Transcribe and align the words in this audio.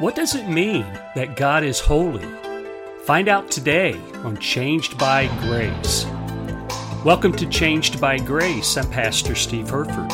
What 0.00 0.16
does 0.16 0.34
it 0.34 0.48
mean 0.48 0.84
that 1.14 1.36
God 1.36 1.62
is 1.62 1.78
holy? 1.78 2.26
Find 3.04 3.28
out 3.28 3.48
today 3.48 3.94
on 4.24 4.36
Changed 4.38 4.98
by 4.98 5.28
Grace. 5.38 6.04
Welcome 7.04 7.30
to 7.34 7.46
Changed 7.46 8.00
by 8.00 8.18
Grace. 8.18 8.76
I'm 8.76 8.90
Pastor 8.90 9.36
Steve 9.36 9.68
Herford. 9.68 10.10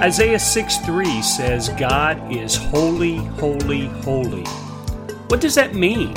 Isaiah 0.00 0.38
6 0.38 0.78
3 0.78 1.20
says, 1.20 1.68
God 1.70 2.32
is 2.32 2.54
holy, 2.54 3.16
holy, 3.16 3.86
holy. 3.88 4.44
What 5.26 5.40
does 5.40 5.56
that 5.56 5.74
mean? 5.74 6.16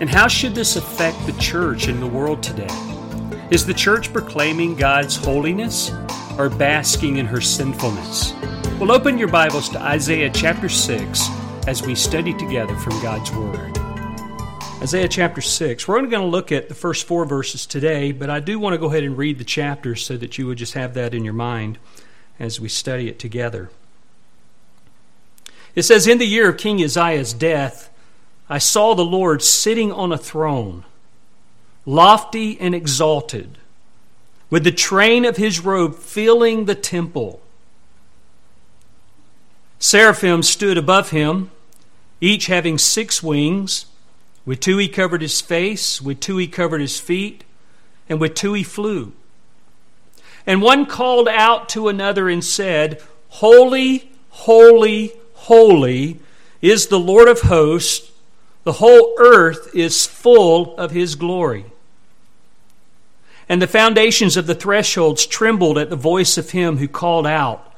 And 0.00 0.08
how 0.08 0.28
should 0.28 0.54
this 0.54 0.76
affect 0.76 1.26
the 1.26 1.36
church 1.40 1.88
in 1.88 1.98
the 1.98 2.06
world 2.06 2.44
today? 2.44 2.72
Is 3.50 3.66
the 3.66 3.74
church 3.74 4.12
proclaiming 4.12 4.76
God's 4.76 5.16
holiness 5.16 5.90
or 6.38 6.48
basking 6.48 7.16
in 7.16 7.26
her 7.26 7.40
sinfulness? 7.40 8.34
Well, 8.78 8.92
open 8.92 9.18
your 9.18 9.26
Bibles 9.26 9.68
to 9.70 9.82
Isaiah 9.82 10.30
chapter 10.32 10.68
6 10.68 11.39
as 11.66 11.82
we 11.82 11.94
study 11.94 12.32
together 12.32 12.74
from 12.76 13.00
God's 13.02 13.30
Word. 13.32 13.78
Isaiah 14.82 15.08
chapter 15.08 15.42
6. 15.42 15.86
We're 15.86 15.98
only 15.98 16.08
going 16.08 16.22
to 16.22 16.28
look 16.28 16.50
at 16.50 16.68
the 16.68 16.74
first 16.74 17.06
four 17.06 17.26
verses 17.26 17.66
today, 17.66 18.12
but 18.12 18.30
I 18.30 18.40
do 18.40 18.58
want 18.58 18.72
to 18.72 18.78
go 18.78 18.86
ahead 18.86 19.04
and 19.04 19.16
read 19.16 19.38
the 19.38 19.44
chapter 19.44 19.94
so 19.94 20.16
that 20.16 20.38
you 20.38 20.46
would 20.46 20.56
just 20.56 20.72
have 20.72 20.94
that 20.94 21.12
in 21.12 21.22
your 21.22 21.34
mind 21.34 21.78
as 22.38 22.58
we 22.58 22.68
study 22.68 23.08
it 23.08 23.18
together. 23.18 23.70
It 25.74 25.82
says, 25.82 26.06
In 26.06 26.16
the 26.16 26.24
year 26.24 26.48
of 26.48 26.56
King 26.56 26.82
Uzziah's 26.82 27.34
death, 27.34 27.90
I 28.48 28.58
saw 28.58 28.94
the 28.94 29.04
Lord 29.04 29.42
sitting 29.42 29.92
on 29.92 30.12
a 30.12 30.18
throne, 30.18 30.84
lofty 31.84 32.58
and 32.58 32.74
exalted, 32.74 33.58
with 34.48 34.64
the 34.64 34.72
train 34.72 35.26
of 35.26 35.36
his 35.36 35.60
robe 35.60 35.94
filling 35.94 36.64
the 36.64 36.74
temple. 36.74 37.42
Seraphim 39.80 40.44
stood 40.44 40.78
above 40.78 41.10
him 41.10 41.50
each 42.20 42.46
having 42.46 42.78
six 42.78 43.22
wings. 43.22 43.86
With 44.44 44.60
two 44.60 44.76
he 44.76 44.88
covered 44.88 45.22
his 45.22 45.40
face, 45.40 46.00
with 46.00 46.20
two 46.20 46.36
he 46.36 46.46
covered 46.46 46.80
his 46.80 47.00
feet, 47.00 47.44
and 48.08 48.20
with 48.20 48.34
two 48.34 48.52
he 48.52 48.62
flew. 48.62 49.12
And 50.46 50.62
one 50.62 50.86
called 50.86 51.28
out 51.28 51.68
to 51.70 51.88
another 51.88 52.28
and 52.28 52.44
said, 52.44 53.02
Holy, 53.28 54.10
holy, 54.30 55.12
holy 55.34 56.20
is 56.60 56.86
the 56.86 56.98
Lord 56.98 57.28
of 57.28 57.42
hosts. 57.42 58.10
The 58.64 58.72
whole 58.72 59.14
earth 59.18 59.74
is 59.74 60.06
full 60.06 60.76
of 60.76 60.90
his 60.90 61.14
glory. 61.14 61.66
And 63.48 63.60
the 63.60 63.66
foundations 63.66 64.36
of 64.36 64.46
the 64.46 64.54
thresholds 64.54 65.26
trembled 65.26 65.78
at 65.78 65.90
the 65.90 65.96
voice 65.96 66.38
of 66.38 66.50
him 66.50 66.78
who 66.78 66.88
called 66.88 67.26
out, 67.26 67.69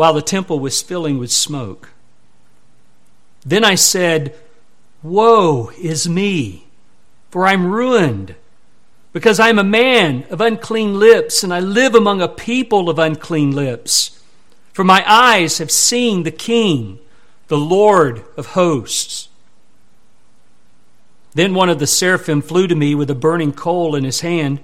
while 0.00 0.14
the 0.14 0.22
temple 0.22 0.58
was 0.58 0.80
filling 0.80 1.18
with 1.18 1.30
smoke. 1.30 1.90
Then 3.44 3.66
I 3.66 3.74
said, 3.74 4.34
Woe 5.02 5.72
is 5.78 6.08
me, 6.08 6.68
for 7.28 7.46
I'm 7.46 7.66
ruined, 7.66 8.34
because 9.12 9.38
I 9.38 9.50
am 9.50 9.58
a 9.58 9.62
man 9.62 10.24
of 10.30 10.40
unclean 10.40 10.98
lips, 10.98 11.44
and 11.44 11.52
I 11.52 11.60
live 11.60 11.94
among 11.94 12.22
a 12.22 12.28
people 12.28 12.88
of 12.88 12.98
unclean 12.98 13.50
lips. 13.50 14.18
For 14.72 14.84
my 14.84 15.04
eyes 15.06 15.58
have 15.58 15.70
seen 15.70 16.22
the 16.22 16.30
King, 16.30 16.98
the 17.48 17.58
Lord 17.58 18.24
of 18.38 18.46
hosts. 18.46 19.28
Then 21.34 21.52
one 21.52 21.68
of 21.68 21.78
the 21.78 21.86
seraphim 21.86 22.40
flew 22.40 22.66
to 22.68 22.74
me 22.74 22.94
with 22.94 23.10
a 23.10 23.14
burning 23.14 23.52
coal 23.52 23.94
in 23.94 24.04
his 24.04 24.22
hand, 24.22 24.60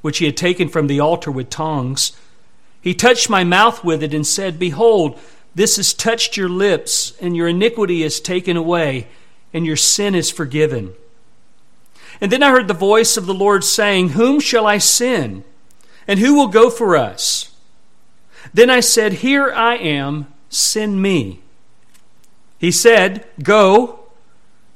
which 0.00 0.18
he 0.18 0.26
had 0.26 0.36
taken 0.36 0.68
from 0.68 0.86
the 0.86 1.00
altar 1.00 1.32
with 1.32 1.50
tongs. 1.50 2.12
He 2.80 2.94
touched 2.94 3.28
my 3.28 3.44
mouth 3.44 3.84
with 3.84 4.02
it 4.02 4.14
and 4.14 4.26
said, 4.26 4.58
Behold, 4.58 5.18
this 5.54 5.76
has 5.76 5.92
touched 5.92 6.36
your 6.36 6.48
lips, 6.48 7.14
and 7.20 7.36
your 7.36 7.48
iniquity 7.48 8.02
is 8.02 8.20
taken 8.20 8.56
away, 8.56 9.08
and 9.52 9.66
your 9.66 9.76
sin 9.76 10.14
is 10.14 10.30
forgiven. 10.30 10.94
And 12.20 12.30
then 12.30 12.42
I 12.42 12.50
heard 12.50 12.68
the 12.68 12.74
voice 12.74 13.16
of 13.16 13.26
the 13.26 13.34
Lord 13.34 13.64
saying, 13.64 14.10
Whom 14.10 14.40
shall 14.40 14.66
I 14.66 14.78
send? 14.78 15.44
And 16.06 16.18
who 16.18 16.34
will 16.34 16.48
go 16.48 16.70
for 16.70 16.96
us? 16.96 17.52
Then 18.52 18.70
I 18.70 18.80
said, 18.80 19.14
Here 19.14 19.52
I 19.52 19.76
am, 19.76 20.26
send 20.48 21.00
me. 21.00 21.40
He 22.58 22.70
said, 22.70 23.26
Go 23.42 24.00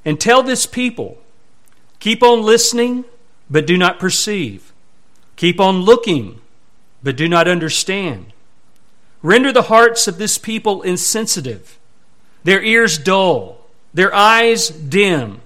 and 0.05 0.21
tell 0.21 0.43
this 0.43 0.67
people, 0.67 1.19
keep 1.99 2.23
on 2.23 2.43
listening, 2.43 3.05
but 3.51 3.67
do 3.67 3.77
not 3.77 3.99
perceive. 3.99 4.73
Keep 5.37 5.61
on 5.61 5.81
looking, 5.81 6.41
but 7.05 7.17
do 7.17 7.29
not 7.29 7.47
understand. 7.47 8.33
Render 9.23 9.53
the 9.53 9.63
hearts 9.63 10.09
of 10.09 10.19
this 10.19 10.39
people 10.39 10.83
insensitive, 10.83 11.79
their 12.43 12.63
ears 12.63 12.99
dull, 12.99 13.69
their 13.93 14.13
eyes 14.13 14.69
dim. 14.69 15.41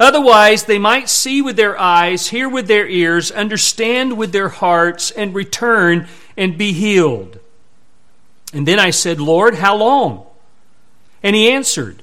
Otherwise, 0.00 0.64
they 0.64 0.78
might 0.78 1.08
see 1.08 1.42
with 1.42 1.56
their 1.56 1.78
eyes, 1.78 2.28
hear 2.28 2.48
with 2.48 2.66
their 2.66 2.88
ears, 2.88 3.30
understand 3.30 4.16
with 4.16 4.32
their 4.32 4.48
hearts, 4.48 5.10
and 5.10 5.34
return 5.34 6.08
and 6.36 6.56
be 6.56 6.72
healed. 6.72 7.38
And 8.54 8.66
then 8.66 8.78
I 8.78 8.90
said, 8.90 9.20
Lord, 9.20 9.56
how 9.56 9.76
long? 9.76 10.26
And 11.22 11.36
he 11.36 11.50
answered, 11.50 12.02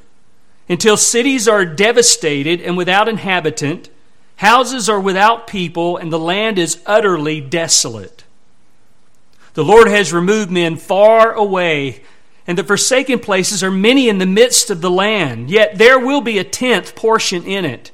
Until 0.68 0.98
cities 0.98 1.48
are 1.48 1.66
devastated 1.66 2.62
and 2.62 2.78
without 2.78 3.10
inhabitant, 3.10 3.90
houses 4.38 4.88
are 4.88 5.00
without 5.00 5.48
people, 5.48 5.98
and 5.98 6.14
the 6.14 6.20
land 6.20 6.60
is 6.60 6.82
utterly 6.86 7.42
desolate. 7.42 8.24
The 9.60 9.66
Lord 9.66 9.90
has 9.90 10.14
removed 10.14 10.50
men 10.50 10.78
far 10.78 11.34
away, 11.34 12.02
and 12.48 12.58
the 12.58 12.64
forsaken 12.64 13.20
places 13.20 13.62
are 13.62 13.70
many 13.70 14.08
in 14.08 14.18
the 14.18 14.26
midst 14.26 14.70
of 14.70 14.80
the 14.80 14.90
land. 14.90 15.52
Yet 15.52 15.78
there 15.78 16.00
will 16.00 16.22
be 16.22 16.40
a 16.40 16.46
tenth 16.46 16.96
portion 16.96 17.44
in 17.44 17.66
it, 17.66 17.92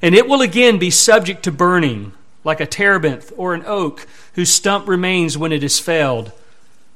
and 0.00 0.14
it 0.14 0.26
will 0.26 0.40
again 0.40 0.78
be 0.78 0.88
subject 0.88 1.42
to 1.42 1.52
burning, 1.52 2.12
like 2.44 2.60
a 2.60 2.66
terebinth 2.66 3.30
or 3.36 3.52
an 3.52 3.62
oak 3.66 4.06
whose 4.36 4.50
stump 4.50 4.88
remains 4.88 5.36
when 5.36 5.52
it 5.52 5.62
is 5.62 5.78
felled. 5.78 6.32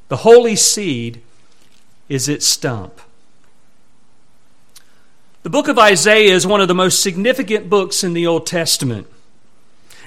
The 0.08 0.16
holy 0.16 0.56
seed 0.56 1.20
is 2.08 2.26
its 2.26 2.46
stump. 2.46 3.02
The 5.42 5.50
book 5.50 5.68
of 5.68 5.78
Isaiah 5.78 6.34
is 6.34 6.46
one 6.46 6.62
of 6.62 6.68
the 6.68 6.74
most 6.74 7.02
significant 7.02 7.68
books 7.68 8.02
in 8.02 8.14
the 8.14 8.26
Old 8.26 8.46
Testament. 8.46 9.06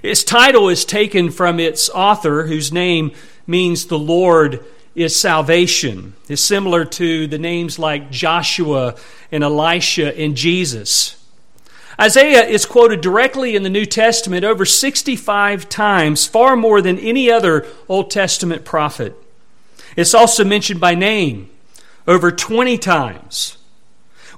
Its 0.01 0.23
title 0.23 0.67
is 0.67 0.83
taken 0.83 1.29
from 1.29 1.59
its 1.59 1.91
author, 1.91 2.47
whose 2.47 2.73
name 2.73 3.11
means 3.47 3.85
the 3.85 3.99
Lord 3.99 4.63
is 4.95 5.15
salvation. 5.15 6.13
It's 6.29 6.41
similar 6.41 6.85
to 6.85 7.27
the 7.27 7.37
names 7.37 7.79
like 7.79 8.11
Joshua 8.11 8.95
and 9.31 9.43
Elisha 9.43 10.17
and 10.17 10.35
Jesus. 10.35 11.19
Isaiah 11.99 12.45
is 12.45 12.65
quoted 12.65 13.01
directly 13.01 13.55
in 13.55 13.63
the 13.63 13.69
New 13.69 13.85
Testament 13.85 14.43
over 14.43 14.65
65 14.65 15.69
times, 15.69 16.25
far 16.25 16.55
more 16.55 16.81
than 16.81 16.97
any 16.97 17.29
other 17.29 17.67
Old 17.87 18.09
Testament 18.09 18.65
prophet. 18.65 19.15
It's 19.95 20.13
also 20.13 20.43
mentioned 20.43 20.79
by 20.79 20.95
name 20.95 21.49
over 22.07 22.31
20 22.31 22.77
times. 22.79 23.57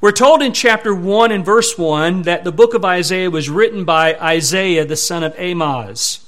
We're 0.02 0.12
told 0.12 0.42
in 0.42 0.52
chapter 0.52 0.94
1 0.94 1.32
and 1.32 1.46
verse 1.46 1.78
1 1.78 2.24
that 2.24 2.44
the 2.44 2.52
book 2.52 2.74
of 2.74 2.84
Isaiah 2.84 3.32
was 3.32 3.50
written 3.50 3.86
by 3.86 4.16
Isaiah, 4.16 4.86
the 4.86 4.98
son 4.98 5.24
of 5.24 5.34
Amoz. 5.40 6.25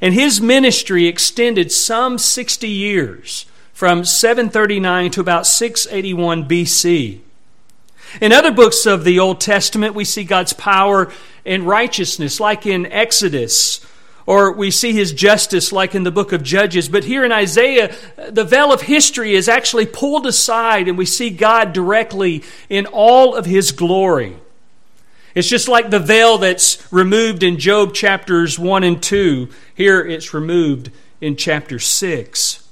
And 0.00 0.14
his 0.14 0.40
ministry 0.40 1.06
extended 1.06 1.72
some 1.72 2.18
60 2.18 2.68
years, 2.68 3.46
from 3.72 4.04
739 4.04 5.10
to 5.12 5.20
about 5.20 5.46
681 5.46 6.48
BC. 6.48 7.20
In 8.20 8.32
other 8.32 8.50
books 8.50 8.86
of 8.86 9.04
the 9.04 9.18
Old 9.18 9.40
Testament, 9.40 9.94
we 9.94 10.04
see 10.04 10.24
God's 10.24 10.52
power 10.52 11.12
and 11.44 11.62
righteousness, 11.62 12.40
like 12.40 12.66
in 12.66 12.86
Exodus, 12.86 13.84
or 14.26 14.52
we 14.52 14.70
see 14.70 14.92
his 14.92 15.12
justice, 15.12 15.72
like 15.72 15.94
in 15.94 16.02
the 16.02 16.10
book 16.10 16.32
of 16.32 16.42
Judges. 16.42 16.88
But 16.88 17.04
here 17.04 17.24
in 17.24 17.32
Isaiah, 17.32 17.94
the 18.28 18.44
veil 18.44 18.72
of 18.72 18.82
history 18.82 19.34
is 19.34 19.48
actually 19.48 19.86
pulled 19.86 20.26
aside, 20.26 20.88
and 20.88 20.98
we 20.98 21.06
see 21.06 21.30
God 21.30 21.72
directly 21.72 22.42
in 22.68 22.86
all 22.86 23.34
of 23.36 23.46
his 23.46 23.72
glory. 23.72 24.36
It's 25.38 25.46
just 25.46 25.68
like 25.68 25.90
the 25.90 26.00
veil 26.00 26.38
that's 26.38 26.92
removed 26.92 27.44
in 27.44 27.60
Job 27.60 27.94
chapters 27.94 28.58
1 28.58 28.82
and 28.82 29.00
2. 29.00 29.48
Here 29.72 30.04
it's 30.04 30.34
removed 30.34 30.90
in 31.20 31.36
chapter 31.36 31.78
6. 31.78 32.68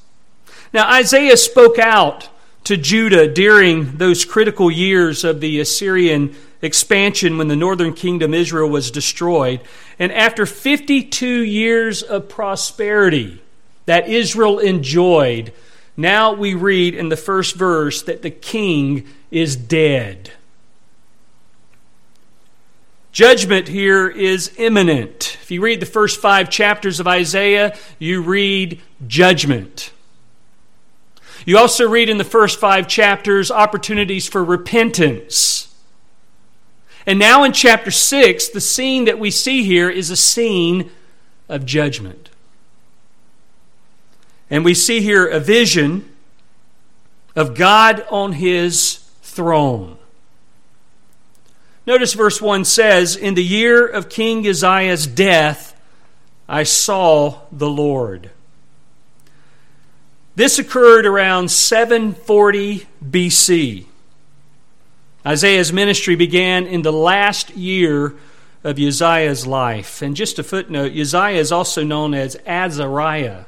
Now, 0.72 0.92
Isaiah 0.92 1.36
spoke 1.36 1.78
out 1.78 2.28
to 2.64 2.76
Judah 2.76 3.32
during 3.32 3.98
those 3.98 4.24
critical 4.24 4.68
years 4.68 5.22
of 5.22 5.40
the 5.40 5.60
Assyrian 5.60 6.34
expansion 6.60 7.38
when 7.38 7.46
the 7.46 7.54
northern 7.54 7.92
kingdom 7.92 8.34
Israel 8.34 8.68
was 8.68 8.90
destroyed. 8.90 9.60
And 10.00 10.10
after 10.10 10.44
52 10.44 11.44
years 11.44 12.02
of 12.02 12.28
prosperity 12.28 13.40
that 13.84 14.08
Israel 14.08 14.58
enjoyed, 14.58 15.52
now 15.96 16.32
we 16.32 16.54
read 16.54 16.96
in 16.96 17.10
the 17.10 17.16
first 17.16 17.54
verse 17.54 18.02
that 18.02 18.22
the 18.22 18.30
king 18.30 19.06
is 19.30 19.54
dead. 19.54 20.32
Judgment 23.16 23.66
here 23.66 24.10
is 24.10 24.52
imminent. 24.58 25.38
If 25.40 25.50
you 25.50 25.62
read 25.62 25.80
the 25.80 25.86
first 25.86 26.20
five 26.20 26.50
chapters 26.50 27.00
of 27.00 27.08
Isaiah, 27.08 27.74
you 27.98 28.20
read 28.20 28.82
judgment. 29.06 29.90
You 31.46 31.56
also 31.56 31.88
read 31.88 32.10
in 32.10 32.18
the 32.18 32.24
first 32.24 32.60
five 32.60 32.86
chapters 32.88 33.50
opportunities 33.50 34.28
for 34.28 34.44
repentance. 34.44 35.74
And 37.06 37.18
now 37.18 37.42
in 37.42 37.52
chapter 37.52 37.90
6, 37.90 38.50
the 38.50 38.60
scene 38.60 39.06
that 39.06 39.18
we 39.18 39.30
see 39.30 39.64
here 39.64 39.88
is 39.88 40.10
a 40.10 40.16
scene 40.16 40.90
of 41.48 41.64
judgment. 41.64 42.28
And 44.50 44.62
we 44.62 44.74
see 44.74 45.00
here 45.00 45.26
a 45.26 45.40
vision 45.40 46.06
of 47.34 47.54
God 47.54 48.06
on 48.10 48.32
his 48.32 49.08
throne. 49.22 49.96
Notice 51.86 52.14
verse 52.14 52.42
1 52.42 52.64
says, 52.64 53.14
In 53.16 53.34
the 53.34 53.44
year 53.44 53.86
of 53.86 54.08
King 54.08 54.46
Uzziah's 54.46 55.06
death, 55.06 55.80
I 56.48 56.64
saw 56.64 57.40
the 57.52 57.68
Lord. 57.68 58.30
This 60.34 60.58
occurred 60.58 61.06
around 61.06 61.50
740 61.50 62.86
BC. 63.04 63.86
Isaiah's 65.24 65.72
ministry 65.72 66.14
began 66.14 66.66
in 66.66 66.82
the 66.82 66.92
last 66.92 67.50
year 67.56 68.14
of 68.62 68.78
Uzziah's 68.78 69.46
life. 69.46 70.02
And 70.02 70.14
just 70.14 70.38
a 70.38 70.42
footnote, 70.42 70.92
Uzziah 70.92 71.40
is 71.40 71.52
also 71.52 71.84
known 71.84 72.14
as 72.14 72.36
Azariah. 72.46 73.44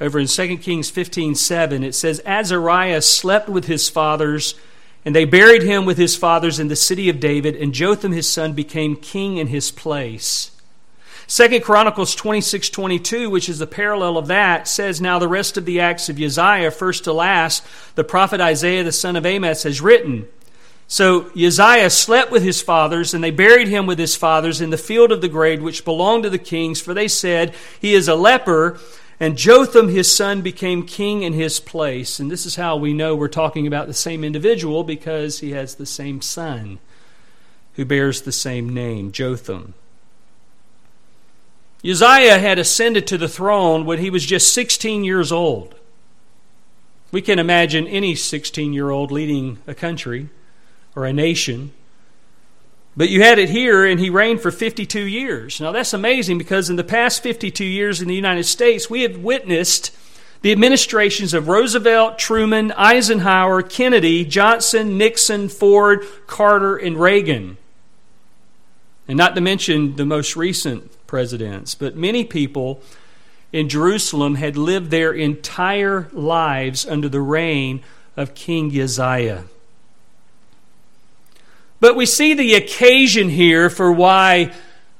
Over 0.00 0.18
in 0.18 0.26
2 0.26 0.56
Kings 0.58 0.88
15 0.88 1.34
7, 1.34 1.84
it 1.84 1.94
says, 1.94 2.22
Azariah 2.24 3.02
slept 3.02 3.50
with 3.50 3.66
his 3.66 3.88
fathers, 3.90 4.54
and 5.04 5.14
they 5.14 5.24
buried 5.24 5.62
him 5.62 5.84
with 5.84 5.98
his 5.98 6.16
fathers 6.16 6.58
in 6.58 6.68
the 6.68 6.76
city 6.76 7.08
of 7.08 7.20
David, 7.20 7.56
and 7.56 7.72
Jotham 7.72 8.12
his 8.12 8.28
son 8.28 8.52
became 8.52 8.96
king 8.96 9.36
in 9.36 9.46
his 9.46 9.70
place. 9.70 10.50
Second 11.26 11.62
Chronicles 11.62 12.16
26, 12.16 12.70
22, 12.70 13.30
which 13.30 13.48
is 13.48 13.60
the 13.60 13.66
parallel 13.66 14.18
of 14.18 14.26
that, 14.26 14.66
says, 14.66 15.00
Now 15.00 15.20
the 15.20 15.28
rest 15.28 15.56
of 15.56 15.64
the 15.64 15.78
acts 15.78 16.08
of 16.08 16.20
Uzziah, 16.20 16.72
first 16.72 17.04
to 17.04 17.12
last, 17.12 17.64
the 17.94 18.02
prophet 18.02 18.40
Isaiah 18.40 18.82
the 18.82 18.90
son 18.90 19.14
of 19.14 19.24
Amoz 19.24 19.62
has 19.62 19.80
written. 19.80 20.26
So 20.88 21.30
Uzziah 21.36 21.88
slept 21.88 22.32
with 22.32 22.42
his 22.42 22.60
fathers, 22.60 23.14
and 23.14 23.22
they 23.22 23.30
buried 23.30 23.68
him 23.68 23.86
with 23.86 23.96
his 23.96 24.16
fathers 24.16 24.60
in 24.60 24.70
the 24.70 24.76
field 24.76 25.12
of 25.12 25.20
the 25.20 25.28
grave 25.28 25.62
which 25.62 25.84
belonged 25.84 26.24
to 26.24 26.30
the 26.30 26.36
kings, 26.36 26.80
for 26.80 26.94
they 26.94 27.06
said, 27.06 27.54
He 27.80 27.94
is 27.94 28.08
a 28.08 28.16
leper. 28.16 28.80
And 29.22 29.36
Jotham, 29.36 29.88
his 29.88 30.14
son, 30.14 30.40
became 30.40 30.86
king 30.86 31.22
in 31.22 31.34
his 31.34 31.60
place. 31.60 32.18
And 32.18 32.30
this 32.30 32.46
is 32.46 32.56
how 32.56 32.76
we 32.76 32.94
know 32.94 33.14
we're 33.14 33.28
talking 33.28 33.66
about 33.66 33.86
the 33.86 33.92
same 33.92 34.24
individual 34.24 34.82
because 34.82 35.40
he 35.40 35.50
has 35.50 35.74
the 35.74 35.84
same 35.84 36.22
son 36.22 36.78
who 37.74 37.84
bears 37.84 38.22
the 38.22 38.32
same 38.32 38.72
name, 38.72 39.12
Jotham. 39.12 39.74
Uzziah 41.84 42.38
had 42.38 42.58
ascended 42.58 43.06
to 43.06 43.18
the 43.18 43.28
throne 43.28 43.84
when 43.84 43.98
he 43.98 44.10
was 44.10 44.24
just 44.24 44.52
16 44.54 45.04
years 45.04 45.30
old. 45.30 45.74
We 47.12 47.22
can 47.22 47.38
imagine 47.38 47.86
any 47.86 48.14
16 48.14 48.72
year 48.72 48.90
old 48.90 49.10
leading 49.10 49.58
a 49.66 49.74
country 49.74 50.30
or 50.94 51.04
a 51.04 51.12
nation. 51.12 51.72
But 52.96 53.08
you 53.08 53.22
had 53.22 53.38
it 53.38 53.50
here, 53.50 53.84
and 53.84 54.00
he 54.00 54.10
reigned 54.10 54.40
for 54.40 54.50
52 54.50 55.00
years. 55.00 55.60
Now, 55.60 55.72
that's 55.72 55.92
amazing 55.92 56.38
because 56.38 56.68
in 56.68 56.76
the 56.76 56.84
past 56.84 57.22
52 57.22 57.64
years 57.64 58.02
in 58.02 58.08
the 58.08 58.14
United 58.14 58.44
States, 58.44 58.90
we 58.90 59.02
have 59.02 59.18
witnessed 59.18 59.96
the 60.42 60.52
administrations 60.52 61.34
of 61.34 61.48
Roosevelt, 61.48 62.18
Truman, 62.18 62.72
Eisenhower, 62.72 63.62
Kennedy, 63.62 64.24
Johnson, 64.24 64.96
Nixon, 64.98 65.48
Ford, 65.48 66.04
Carter, 66.26 66.76
and 66.76 66.96
Reagan. 66.96 67.58
And 69.06 69.18
not 69.18 69.34
to 69.34 69.40
mention 69.40 69.96
the 69.96 70.06
most 70.06 70.36
recent 70.36 71.06
presidents, 71.06 71.74
but 71.74 71.96
many 71.96 72.24
people 72.24 72.80
in 73.52 73.68
Jerusalem 73.68 74.36
had 74.36 74.56
lived 74.56 74.90
their 74.90 75.12
entire 75.12 76.08
lives 76.12 76.86
under 76.86 77.08
the 77.08 77.20
reign 77.20 77.82
of 78.16 78.34
King 78.34 78.70
Uzziah. 78.78 79.44
But 81.80 81.96
we 81.96 82.06
see 82.06 82.34
the 82.34 82.54
occasion 82.54 83.30
here 83.30 83.70
for 83.70 83.90
why 83.90 84.52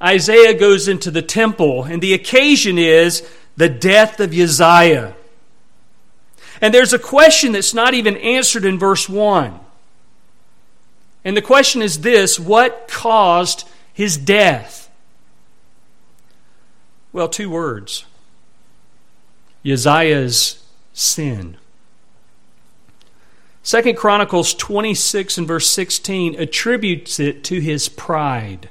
Isaiah 0.02 0.54
goes 0.54 0.88
into 0.88 1.10
the 1.10 1.22
temple, 1.22 1.84
and 1.84 2.02
the 2.02 2.14
occasion 2.14 2.78
is 2.78 3.28
the 3.56 3.68
death 3.68 4.18
of 4.18 4.32
Uzziah. 4.32 5.14
And 6.62 6.72
there's 6.74 6.92
a 6.92 6.98
question 6.98 7.52
that's 7.52 7.74
not 7.74 7.94
even 7.94 8.16
answered 8.16 8.64
in 8.64 8.78
verse 8.78 9.08
1. 9.08 9.60
And 11.24 11.36
the 11.36 11.42
question 11.42 11.82
is 11.82 12.00
this 12.00 12.40
what 12.40 12.88
caused 12.88 13.68
his 13.92 14.16
death? 14.16 14.90
Well, 17.12 17.28
two 17.28 17.50
words 17.50 18.06
Uzziah's 19.64 20.64
sin. 20.94 21.56
Second 23.62 23.96
Chronicles 23.96 24.54
26 24.54 25.38
and 25.38 25.46
verse 25.46 25.70
16 25.70 26.34
attributes 26.40 27.20
it 27.20 27.44
to 27.44 27.60
his 27.60 27.88
pride. 27.88 28.70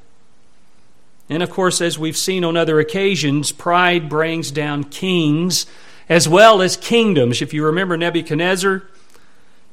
And 1.29 1.43
of 1.43 1.51
course, 1.51 1.79
as 1.79 1.99
we've 1.99 2.17
seen 2.17 2.43
on 2.43 2.57
other 2.57 2.79
occasions, 2.79 3.51
pride 3.51 4.09
brings 4.09 4.49
down 4.49 4.83
kings 4.85 5.67
as 6.09 6.27
well 6.27 6.61
as 6.61 6.75
kingdoms. 6.75 7.41
If 7.41 7.53
you 7.53 7.63
remember 7.65 7.95
Nebuchadnezzar, 7.95 8.81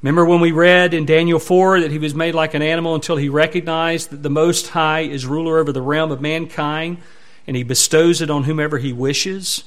remember 0.02 0.26
when 0.26 0.40
we 0.40 0.52
read 0.52 0.92
in 0.92 1.06
Daniel 1.06 1.38
4 1.38 1.80
that 1.80 1.90
he 1.90 1.98
was 1.98 2.14
made 2.14 2.34
like 2.34 2.52
an 2.52 2.60
animal 2.60 2.94
until 2.94 3.16
he 3.16 3.30
recognized 3.30 4.10
that 4.10 4.22
the 4.22 4.28
Most 4.28 4.68
High 4.68 5.00
is 5.00 5.24
ruler 5.24 5.58
over 5.58 5.72
the 5.72 5.80
realm 5.80 6.12
of 6.12 6.20
mankind 6.20 6.98
and 7.46 7.56
he 7.56 7.62
bestows 7.62 8.20
it 8.20 8.30
on 8.30 8.44
whomever 8.44 8.76
he 8.76 8.92
wishes. 8.92 9.64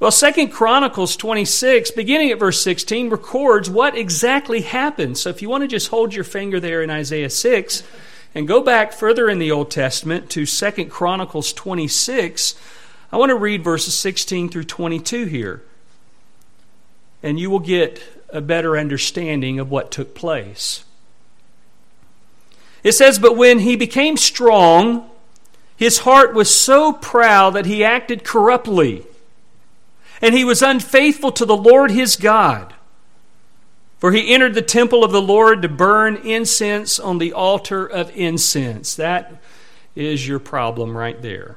Well, 0.00 0.10
Second 0.10 0.48
Chronicles 0.48 1.16
26, 1.16 1.92
beginning 1.92 2.30
at 2.30 2.38
verse 2.38 2.60
16, 2.62 3.10
records 3.10 3.70
what 3.70 3.96
exactly 3.96 4.62
happened. 4.62 5.18
So 5.18 5.30
if 5.30 5.40
you 5.40 5.48
want 5.48 5.62
to 5.62 5.68
just 5.68 5.88
hold 5.88 6.14
your 6.14 6.24
finger 6.24 6.58
there 6.58 6.82
in 6.82 6.90
Isaiah 6.90 7.30
6 7.30 7.82
and 8.34 8.48
go 8.48 8.60
back 8.60 8.92
further 8.92 9.28
in 9.28 9.38
the 9.38 9.52
Old 9.52 9.70
Testament 9.70 10.30
to 10.30 10.46
Second 10.46 10.90
Chronicles 10.90 11.52
26, 11.52 12.56
I 13.12 13.16
want 13.16 13.30
to 13.30 13.36
read 13.36 13.62
verses 13.62 13.94
16 13.94 14.48
through 14.48 14.64
22 14.64 15.26
here. 15.26 15.62
And 17.22 17.38
you 17.38 17.48
will 17.48 17.60
get 17.60 18.02
a 18.30 18.40
better 18.40 18.76
understanding 18.76 19.60
of 19.60 19.70
what 19.70 19.92
took 19.92 20.14
place. 20.14 20.84
It 22.82 22.92
says, 22.92 23.20
But 23.20 23.36
when 23.36 23.60
he 23.60 23.76
became 23.76 24.16
strong, 24.16 25.08
his 25.76 26.00
heart 26.00 26.34
was 26.34 26.52
so 26.52 26.92
proud 26.92 27.54
that 27.54 27.66
he 27.66 27.84
acted 27.84 28.24
corruptly, 28.24 29.04
and 30.20 30.34
he 30.34 30.44
was 30.44 30.62
unfaithful 30.62 31.32
to 31.32 31.44
the 31.44 31.56
Lord 31.56 31.90
his 31.90 32.16
God. 32.16 32.74
For 33.98 34.12
he 34.12 34.34
entered 34.34 34.54
the 34.54 34.62
temple 34.62 35.02
of 35.02 35.12
the 35.12 35.22
Lord 35.22 35.62
to 35.62 35.68
burn 35.68 36.16
incense 36.16 37.00
on 37.00 37.18
the 37.18 37.32
altar 37.32 37.86
of 37.86 38.14
incense. 38.14 38.94
That 38.96 39.40
is 39.94 40.28
your 40.28 40.38
problem 40.38 40.96
right 40.96 41.20
there. 41.22 41.56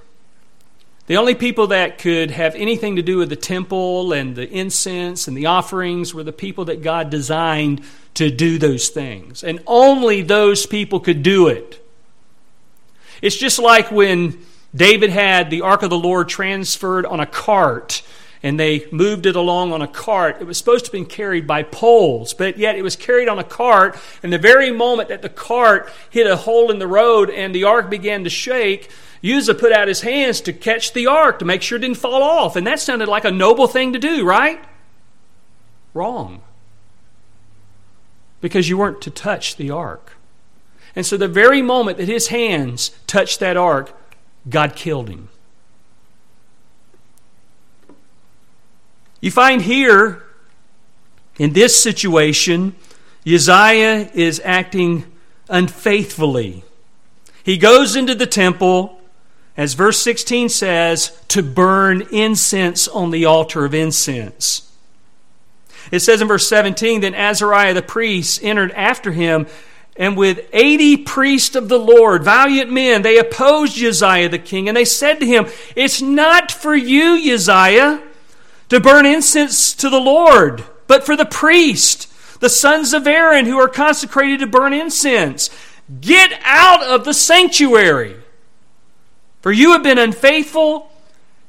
The 1.07 1.17
only 1.17 1.35
people 1.35 1.67
that 1.67 1.97
could 1.97 2.31
have 2.31 2.53
anything 2.55 2.97
to 2.97 3.01
do 3.01 3.17
with 3.17 3.29
the 3.29 3.37
temple 3.37 4.11
and 4.11 4.35
the 4.35 4.49
incense 4.49 5.27
and 5.27 5.37
the 5.37 5.45
offerings 5.45 6.13
were 6.13 6.23
the 6.23 6.33
people 6.33 6.65
that 6.65 6.81
God 6.81 7.09
designed 7.09 7.81
to 8.15 8.29
do 8.29 8.57
those 8.57 8.89
things. 8.89 9.43
And 9.43 9.61
only 9.65 10.21
those 10.21 10.65
people 10.65 10.99
could 10.99 11.23
do 11.23 11.47
it. 11.47 11.85
It's 13.21 13.37
just 13.37 13.57
like 13.57 13.89
when 13.89 14.37
David 14.75 15.09
had 15.09 15.49
the 15.49 15.61
ark 15.61 15.81
of 15.81 15.89
the 15.89 15.97
Lord 15.97 16.27
transferred 16.27 17.05
on 17.05 17.19
a 17.19 17.25
cart 17.25 18.01
and 18.43 18.59
they 18.59 18.87
moved 18.91 19.25
it 19.25 19.35
along 19.35 19.73
on 19.73 19.81
a 19.81 19.87
cart. 19.87 20.37
It 20.39 20.45
was 20.45 20.57
supposed 20.57 20.85
to 20.85 20.89
have 20.89 20.93
been 20.93 21.05
carried 21.05 21.47
by 21.47 21.63
poles, 21.63 22.33
but 22.33 22.57
yet 22.57 22.75
it 22.75 22.83
was 22.83 22.95
carried 22.95 23.27
on 23.27 23.39
a 23.39 23.43
cart. 23.43 23.97
And 24.21 24.31
the 24.31 24.37
very 24.37 24.71
moment 24.71 25.09
that 25.09 25.21
the 25.21 25.29
cart 25.29 25.91
hit 26.09 26.27
a 26.27 26.35
hole 26.35 26.71
in 26.71 26.79
the 26.79 26.87
road 26.87 27.29
and 27.29 27.53
the 27.53 27.63
ark 27.63 27.89
began 27.89 28.23
to 28.23 28.29
shake, 28.29 28.89
Uzzah 29.23 29.55
put 29.55 29.71
out 29.71 29.87
his 29.87 30.01
hands 30.01 30.41
to 30.41 30.53
catch 30.53 30.93
the 30.93 31.07
ark 31.07 31.39
to 31.39 31.45
make 31.45 31.61
sure 31.61 31.77
it 31.77 31.81
didn't 31.81 31.97
fall 31.97 32.21
off. 32.21 32.55
And 32.55 32.67
that 32.67 32.79
sounded 32.79 33.07
like 33.07 33.25
a 33.25 33.31
noble 33.31 33.67
thing 33.67 33.93
to 33.93 33.99
do, 33.99 34.25
right? 34.25 34.63
Wrong. 35.93 36.41
Because 38.39 38.69
you 38.69 38.77
weren't 38.77 39.01
to 39.01 39.09
touch 39.09 39.55
the 39.55 39.71
ark. 39.71 40.13
And 40.95 41.05
so, 41.05 41.17
the 41.17 41.27
very 41.27 41.61
moment 41.61 41.97
that 41.97 42.07
his 42.07 42.27
hands 42.29 42.89
touched 43.05 43.39
that 43.39 43.57
ark, 43.57 43.95
God 44.49 44.75
killed 44.75 45.09
him. 45.09 45.29
You 49.21 49.31
find 49.31 49.61
here, 49.61 50.23
in 51.37 51.53
this 51.53 51.81
situation, 51.81 52.75
Uzziah 53.25 54.09
is 54.13 54.41
acting 54.43 55.05
unfaithfully. 55.49 56.63
He 57.43 57.57
goes 57.57 57.95
into 57.95 58.15
the 58.15 58.27
temple, 58.27 58.99
as 59.55 59.73
verse 59.73 60.01
16 60.01 60.49
says, 60.49 61.17
to 61.29 61.41
burn 61.41 62.03
incense 62.11 62.87
on 62.87 63.11
the 63.11 63.25
altar 63.25 63.65
of 63.65 63.73
incense. 63.73 64.71
It 65.91 65.99
says 65.99 66.21
in 66.21 66.27
verse 66.27 66.47
17, 66.47 67.01
Then 67.01 67.15
Azariah 67.15 67.73
the 67.73 67.81
priest 67.81 68.43
entered 68.43 68.71
after 68.71 69.11
him 69.11 69.47
and 69.97 70.15
with 70.15 70.47
80 70.53 70.97
priests 70.97 71.55
of 71.55 71.69
the 71.69 71.79
Lord, 71.79 72.23
valiant 72.23 72.71
men, 72.71 73.01
they 73.01 73.17
opposed 73.17 73.81
Uzziah 73.81 74.29
the 74.29 74.37
king, 74.37 74.67
and 74.67 74.77
they 74.77 74.85
said 74.85 75.19
to 75.19 75.25
him, 75.25 75.47
It's 75.75 76.01
not 76.01 76.51
for 76.51 76.75
you, 76.75 77.33
Uzziah, 77.33 78.01
to 78.69 78.79
burn 78.79 79.05
incense 79.05 79.73
to 79.75 79.89
the 79.89 79.99
Lord, 79.99 80.63
but 80.87 81.05
for 81.05 81.15
the 81.15 81.25
priest, 81.25 82.11
the 82.39 82.49
sons 82.49 82.93
of 82.93 83.07
Aaron, 83.07 83.45
who 83.45 83.57
are 83.57 83.69
consecrated 83.69 84.39
to 84.39 84.47
burn 84.47 84.73
incense. 84.73 85.49
Get 86.01 86.37
out 86.43 86.83
of 86.83 87.05
the 87.05 87.13
sanctuary. 87.13 88.17
For 89.41 89.51
you 89.51 89.71
have 89.71 89.83
been 89.83 89.97
unfaithful, 89.97 90.91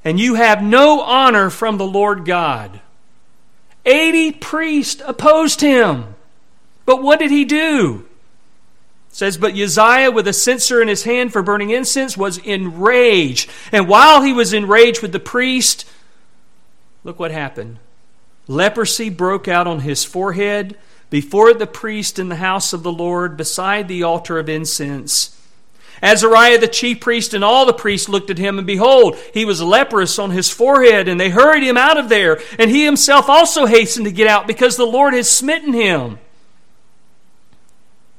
and 0.05 0.21
you 0.21 0.35
have 0.35 0.63
no 0.63 1.01
honor 1.01 1.51
from 1.51 1.77
the 1.77 1.87
Lord 1.87 2.25
God. 2.25 2.81
Eighty 3.85 4.33
priests 4.33 5.03
opposed 5.05 5.61
him. 5.61 6.15
But 6.85 7.03
what 7.03 7.19
did 7.19 7.31
he 7.31 7.45
do? 7.45 8.07
It 9.11 9.15
says, 9.15 9.37
But 9.37 9.55
Uzziah, 9.55 10.11
with 10.11 10.29
a 10.29 10.33
censer 10.33 10.81
in 10.81 10.89
his 10.89 11.05
hand 11.05 11.33
for 11.33 11.43
burning 11.43 11.71
incense, 11.71 12.17
was 12.17 12.39
enraged. 12.39 13.51
And 13.73 13.89
while 13.89 14.23
he 14.23 14.33
was 14.33 14.53
enraged 14.53 15.03
with 15.03 15.13
the 15.13 15.21
priest, 15.21 15.85
look 17.09 17.19
what 17.19 17.31
happened. 17.31 17.79
Leprosy 18.49 19.09
broke 19.09 19.49
out 19.49 19.67
on 19.67 19.81
his 19.81 20.05
forehead 20.05 20.77
before 21.09 21.55
the 21.55 21.67
priest 21.67 22.19
in 22.19 22.29
the 22.29 22.37
house 22.37 22.75
of 22.75 22.83
the 22.83 22.93
Lord, 22.93 23.35
beside 23.35 23.89
the 23.89 24.03
altar 24.03 24.39
of 24.39 24.47
incense. 24.47 25.35
Azariah 26.03 26.59
the 26.59 26.69
chief 26.69 27.01
priest 27.01 27.33
and 27.33 27.43
all 27.43 27.65
the 27.65 27.73
priests 27.73 28.11
looked 28.11 28.29
at 28.29 28.37
him, 28.37 28.59
and 28.59 28.67
behold, 28.67 29.17
he 29.33 29.47
was 29.47 29.63
leprous 29.63 30.19
on 30.19 30.33
his 30.33 30.51
forehead, 30.51 31.09
and 31.09 31.19
they 31.19 31.31
hurried 31.31 31.63
him 31.63 31.79
out 31.79 31.97
of 31.97 32.11
there. 32.11 32.43
And 32.59 32.71
he 32.71 32.85
himself 32.85 33.31
also 33.31 33.65
hastened 33.65 34.05
to 34.05 34.13
get 34.13 34.27
out, 34.27 34.47
because 34.47 34.77
the 34.77 34.85
Lord 34.85 35.15
had 35.15 35.25
smitten 35.25 35.73
him. 35.73 36.19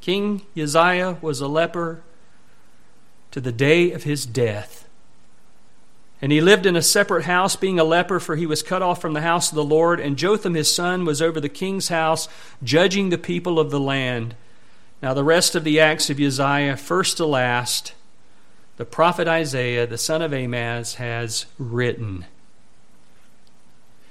King 0.01 0.41
Uzziah 0.57 1.19
was 1.21 1.41
a 1.41 1.47
leper 1.47 2.01
to 3.29 3.39
the 3.39 3.51
day 3.51 3.91
of 3.91 4.01
his 4.01 4.25
death. 4.25 4.88
And 6.21 6.31
he 6.31 6.41
lived 6.41 6.65
in 6.65 6.75
a 6.75 6.81
separate 6.81 7.23
house, 7.23 7.55
being 7.55 7.79
a 7.79 7.83
leper, 7.83 8.19
for 8.19 8.35
he 8.35 8.45
was 8.45 8.61
cut 8.61 8.81
off 8.81 8.99
from 8.99 9.13
the 9.13 9.21
house 9.21 9.49
of 9.49 9.55
the 9.55 9.63
Lord. 9.63 9.99
And 9.99 10.17
Jotham 10.17 10.53
his 10.53 10.73
son 10.73 11.05
was 11.05 11.21
over 11.21 11.39
the 11.39 11.47
king's 11.47 11.87
house, 11.87 12.27
judging 12.61 13.09
the 13.09 13.17
people 13.17 13.59
of 13.59 13.71
the 13.71 13.79
land. 13.79 14.35
Now, 15.01 15.13
the 15.13 15.23
rest 15.23 15.55
of 15.55 15.63
the 15.63 15.79
acts 15.79 16.09
of 16.09 16.19
Uzziah, 16.19 16.75
first 16.75 17.17
to 17.17 17.25
last, 17.25 17.93
the 18.75 18.85
prophet 18.85 19.27
Isaiah, 19.27 19.87
the 19.87 19.97
son 19.97 20.21
of 20.21 20.33
Amoz, 20.33 20.95
has 20.95 21.45
written. 21.57 22.25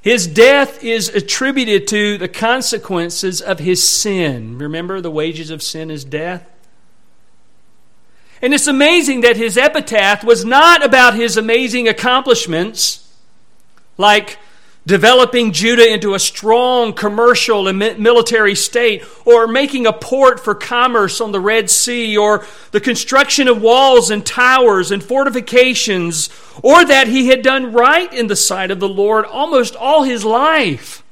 His 0.00 0.26
death 0.26 0.82
is 0.82 1.10
attributed 1.10 1.86
to 1.88 2.16
the 2.16 2.28
consequences 2.28 3.42
of 3.42 3.58
his 3.58 3.86
sin. 3.86 4.56
Remember, 4.56 5.00
the 5.02 5.10
wages 5.10 5.50
of 5.50 5.62
sin 5.62 5.90
is 5.90 6.04
death. 6.04 6.48
And 8.40 8.54
it's 8.54 8.66
amazing 8.66 9.22
that 9.22 9.36
his 9.36 9.56
epitaph 9.56 10.22
was 10.22 10.44
not 10.44 10.84
about 10.84 11.14
his 11.14 11.36
amazing 11.36 11.88
accomplishments, 11.88 13.12
like 13.96 14.38
developing 14.86 15.52
Judah 15.52 15.92
into 15.92 16.14
a 16.14 16.18
strong 16.18 16.94
commercial 16.94 17.68
and 17.68 17.78
military 17.78 18.54
state, 18.54 19.04
or 19.26 19.46
making 19.46 19.86
a 19.86 19.92
port 19.92 20.40
for 20.40 20.54
commerce 20.54 21.20
on 21.20 21.30
the 21.30 21.40
Red 21.40 21.68
Sea, 21.68 22.16
or 22.16 22.46
the 22.70 22.80
construction 22.80 23.48
of 23.48 23.60
walls 23.60 24.10
and 24.10 24.24
towers 24.24 24.90
and 24.90 25.04
fortifications, 25.04 26.30
or 26.62 26.84
that 26.84 27.08
he 27.08 27.26
had 27.26 27.42
done 27.42 27.72
right 27.72 28.10
in 28.14 28.28
the 28.28 28.36
sight 28.36 28.70
of 28.70 28.80
the 28.80 28.88
Lord 28.88 29.26
almost 29.26 29.76
all 29.76 30.04
his 30.04 30.24
life. 30.24 31.02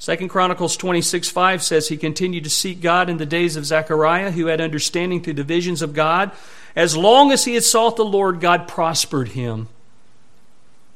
Second 0.00 0.30
Chronicles 0.30 0.78
26 0.78 1.28
5 1.28 1.62
says 1.62 1.88
he 1.88 1.98
continued 1.98 2.44
to 2.44 2.50
seek 2.50 2.80
God 2.80 3.10
in 3.10 3.18
the 3.18 3.26
days 3.26 3.54
of 3.56 3.66
Zechariah, 3.66 4.30
who 4.30 4.46
had 4.46 4.58
understanding 4.58 5.22
through 5.22 5.34
the 5.34 5.44
visions 5.44 5.82
of 5.82 5.92
God. 5.92 6.30
As 6.74 6.96
long 6.96 7.30
as 7.32 7.44
he 7.44 7.52
had 7.52 7.64
sought 7.64 7.96
the 7.96 8.04
Lord, 8.04 8.40
God 8.40 8.66
prospered 8.66 9.28
him. 9.28 9.68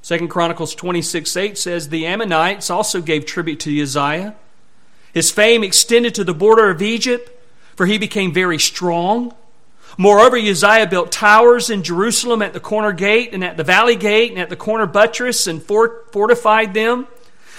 Second 0.01 0.29
Chronicles 0.29 0.75
26 0.75 1.37
8 1.37 1.59
says 1.59 1.91
the 1.91 2.07
Ammonites 2.07 2.71
also 2.71 3.03
gave 3.03 3.27
tribute 3.27 3.61
to 3.61 3.83
Uzziah. 3.83 4.37
His 5.13 5.31
fame 5.31 5.63
extended 5.63 6.15
to 6.15 6.25
the 6.25 6.33
border 6.33 6.71
of 6.71 6.81
Egypt, 6.81 7.31
for 7.77 7.85
he 7.85 7.99
became 7.99 8.33
very 8.33 8.59
strong. 8.59 9.35
Moreover, 9.99 10.39
Uzziah 10.39 10.87
built 10.87 11.13
towers 11.13 11.69
in 11.69 11.83
Jerusalem 11.83 12.41
at 12.41 12.55
the 12.55 12.59
corner 12.59 12.93
gate 12.93 13.35
and 13.35 13.45
at 13.45 13.59
the 13.59 13.65
valley 13.65 13.97
gate 13.97 14.31
and 14.31 14.41
at 14.41 14.49
the 14.49 14.57
corner 14.57 14.87
buttress 14.87 15.47
and 15.47 15.63
fortified 15.63 16.73
them. 16.73 17.07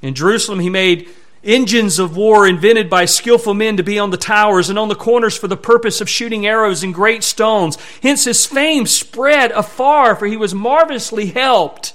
In 0.01 0.13
Jerusalem, 0.13 0.59
he 0.59 0.69
made 0.69 1.09
engines 1.43 1.99
of 1.99 2.15
war 2.15 2.47
invented 2.47 2.89
by 2.89 3.05
skillful 3.05 3.53
men 3.53 3.77
to 3.77 3.83
be 3.83 3.99
on 3.99 4.11
the 4.11 4.17
towers 4.17 4.69
and 4.69 4.79
on 4.79 4.87
the 4.87 4.95
corners 4.95 5.37
for 5.37 5.47
the 5.47 5.57
purpose 5.57 5.99
of 6.01 6.09
shooting 6.09 6.45
arrows 6.45 6.83
and 6.83 6.93
great 6.93 7.23
stones. 7.23 7.77
Hence, 8.01 8.25
his 8.25 8.45
fame 8.45 8.85
spread 8.85 9.51
afar, 9.51 10.15
for 10.15 10.25
he 10.25 10.37
was 10.37 10.53
marvelously 10.53 11.27
helped 11.27 11.93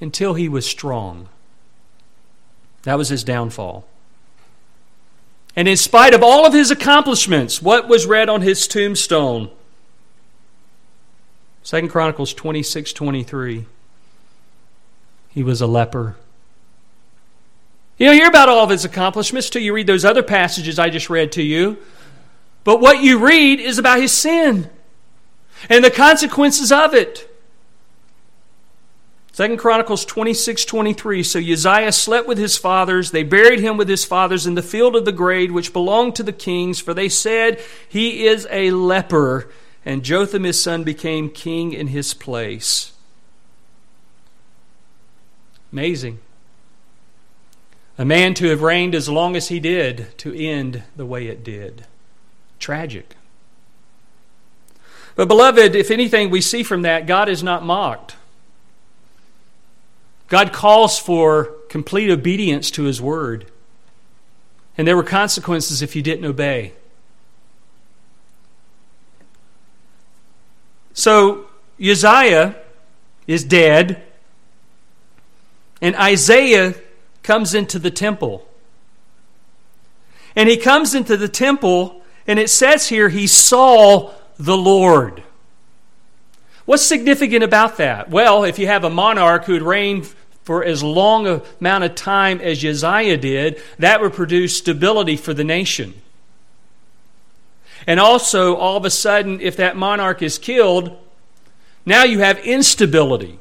until 0.00 0.34
he 0.34 0.48
was 0.48 0.66
strong. 0.66 1.28
That 2.82 2.96
was 2.98 3.08
his 3.08 3.24
downfall. 3.24 3.84
And 5.58 5.66
in 5.66 5.76
spite 5.76 6.14
of 6.14 6.22
all 6.22 6.46
of 6.46 6.52
his 6.52 6.70
accomplishments, 6.70 7.60
what 7.60 7.88
was 7.88 8.06
read 8.06 8.28
on 8.28 8.42
his 8.42 8.68
tombstone? 8.68 9.50
Second 11.64 11.88
Chronicles 11.88 12.32
26 12.32 12.92
23. 12.92 13.66
He 15.30 15.42
was 15.42 15.60
a 15.60 15.66
leper. 15.66 16.14
You 17.96 18.06
don't 18.06 18.14
hear 18.14 18.28
about 18.28 18.48
all 18.48 18.62
of 18.62 18.70
his 18.70 18.84
accomplishments 18.84 19.50
till 19.50 19.60
you 19.60 19.72
read 19.72 19.88
those 19.88 20.04
other 20.04 20.22
passages 20.22 20.78
I 20.78 20.90
just 20.90 21.10
read 21.10 21.32
to 21.32 21.42
you. 21.42 21.78
But 22.62 22.80
what 22.80 23.02
you 23.02 23.18
read 23.18 23.58
is 23.58 23.78
about 23.78 24.00
his 24.00 24.12
sin 24.12 24.70
and 25.68 25.84
the 25.84 25.90
consequences 25.90 26.70
of 26.70 26.94
it. 26.94 27.28
Second 29.38 29.58
Chronicles 29.58 30.04
26, 30.04 30.64
23. 30.64 31.22
So 31.22 31.38
Uzziah 31.38 31.92
slept 31.92 32.26
with 32.26 32.38
his 32.38 32.56
fathers. 32.56 33.12
They 33.12 33.22
buried 33.22 33.60
him 33.60 33.76
with 33.76 33.88
his 33.88 34.04
fathers 34.04 34.48
in 34.48 34.56
the 34.56 34.62
field 34.62 34.96
of 34.96 35.04
the 35.04 35.12
grave, 35.12 35.52
which 35.52 35.72
belonged 35.72 36.16
to 36.16 36.24
the 36.24 36.32
kings, 36.32 36.80
for 36.80 36.92
they 36.92 37.08
said, 37.08 37.62
He 37.88 38.26
is 38.26 38.48
a 38.50 38.72
leper. 38.72 39.48
And 39.84 40.02
Jotham 40.02 40.42
his 40.42 40.60
son 40.60 40.82
became 40.82 41.30
king 41.30 41.72
in 41.72 41.86
his 41.86 42.14
place. 42.14 42.94
Amazing. 45.72 46.18
A 47.96 48.04
man 48.04 48.34
to 48.34 48.48
have 48.48 48.62
reigned 48.62 48.96
as 48.96 49.08
long 49.08 49.36
as 49.36 49.50
he 49.50 49.60
did, 49.60 50.18
to 50.18 50.34
end 50.34 50.82
the 50.96 51.06
way 51.06 51.28
it 51.28 51.44
did. 51.44 51.86
Tragic. 52.58 53.14
But, 55.14 55.28
beloved, 55.28 55.76
if 55.76 55.92
anything 55.92 56.28
we 56.28 56.40
see 56.40 56.64
from 56.64 56.82
that, 56.82 57.06
God 57.06 57.28
is 57.28 57.44
not 57.44 57.64
mocked. 57.64 58.16
God 60.28 60.52
calls 60.52 60.98
for 60.98 61.54
complete 61.68 62.10
obedience 62.10 62.70
to 62.72 62.84
his 62.84 63.00
word. 63.00 63.50
And 64.76 64.86
there 64.86 64.96
were 64.96 65.02
consequences 65.02 65.82
if 65.82 65.96
you 65.96 66.02
didn't 66.02 66.24
obey. 66.24 66.72
So 70.92 71.46
Uzziah 71.80 72.56
is 73.26 73.44
dead, 73.44 74.02
and 75.80 75.94
Isaiah 75.96 76.74
comes 77.22 77.54
into 77.54 77.78
the 77.78 77.90
temple. 77.90 78.48
And 80.34 80.48
he 80.48 80.56
comes 80.56 80.94
into 80.94 81.16
the 81.16 81.28
temple, 81.28 82.02
and 82.26 82.38
it 82.38 82.50
says 82.50 82.88
here 82.88 83.08
he 83.08 83.26
saw 83.26 84.12
the 84.38 84.56
Lord. 84.56 85.22
What's 86.68 86.84
significant 86.84 87.42
about 87.42 87.78
that? 87.78 88.10
Well, 88.10 88.44
if 88.44 88.58
you 88.58 88.66
have 88.66 88.84
a 88.84 88.90
monarch 88.90 89.46
who 89.46 89.54
had 89.54 89.62
reigned 89.62 90.06
for 90.42 90.62
as 90.62 90.82
long 90.82 91.26
a 91.26 91.40
amount 91.60 91.84
of 91.84 91.94
time 91.94 92.42
as 92.42 92.62
Uzziah 92.62 93.16
did, 93.16 93.62
that 93.78 94.02
would 94.02 94.12
produce 94.12 94.58
stability 94.58 95.16
for 95.16 95.32
the 95.32 95.44
nation. 95.44 95.94
And 97.86 97.98
also, 97.98 98.54
all 98.54 98.76
of 98.76 98.84
a 98.84 98.90
sudden, 98.90 99.40
if 99.40 99.56
that 99.56 99.78
monarch 99.78 100.20
is 100.20 100.36
killed, 100.36 100.94
now 101.86 102.04
you 102.04 102.18
have 102.18 102.38
instability. 102.40 103.38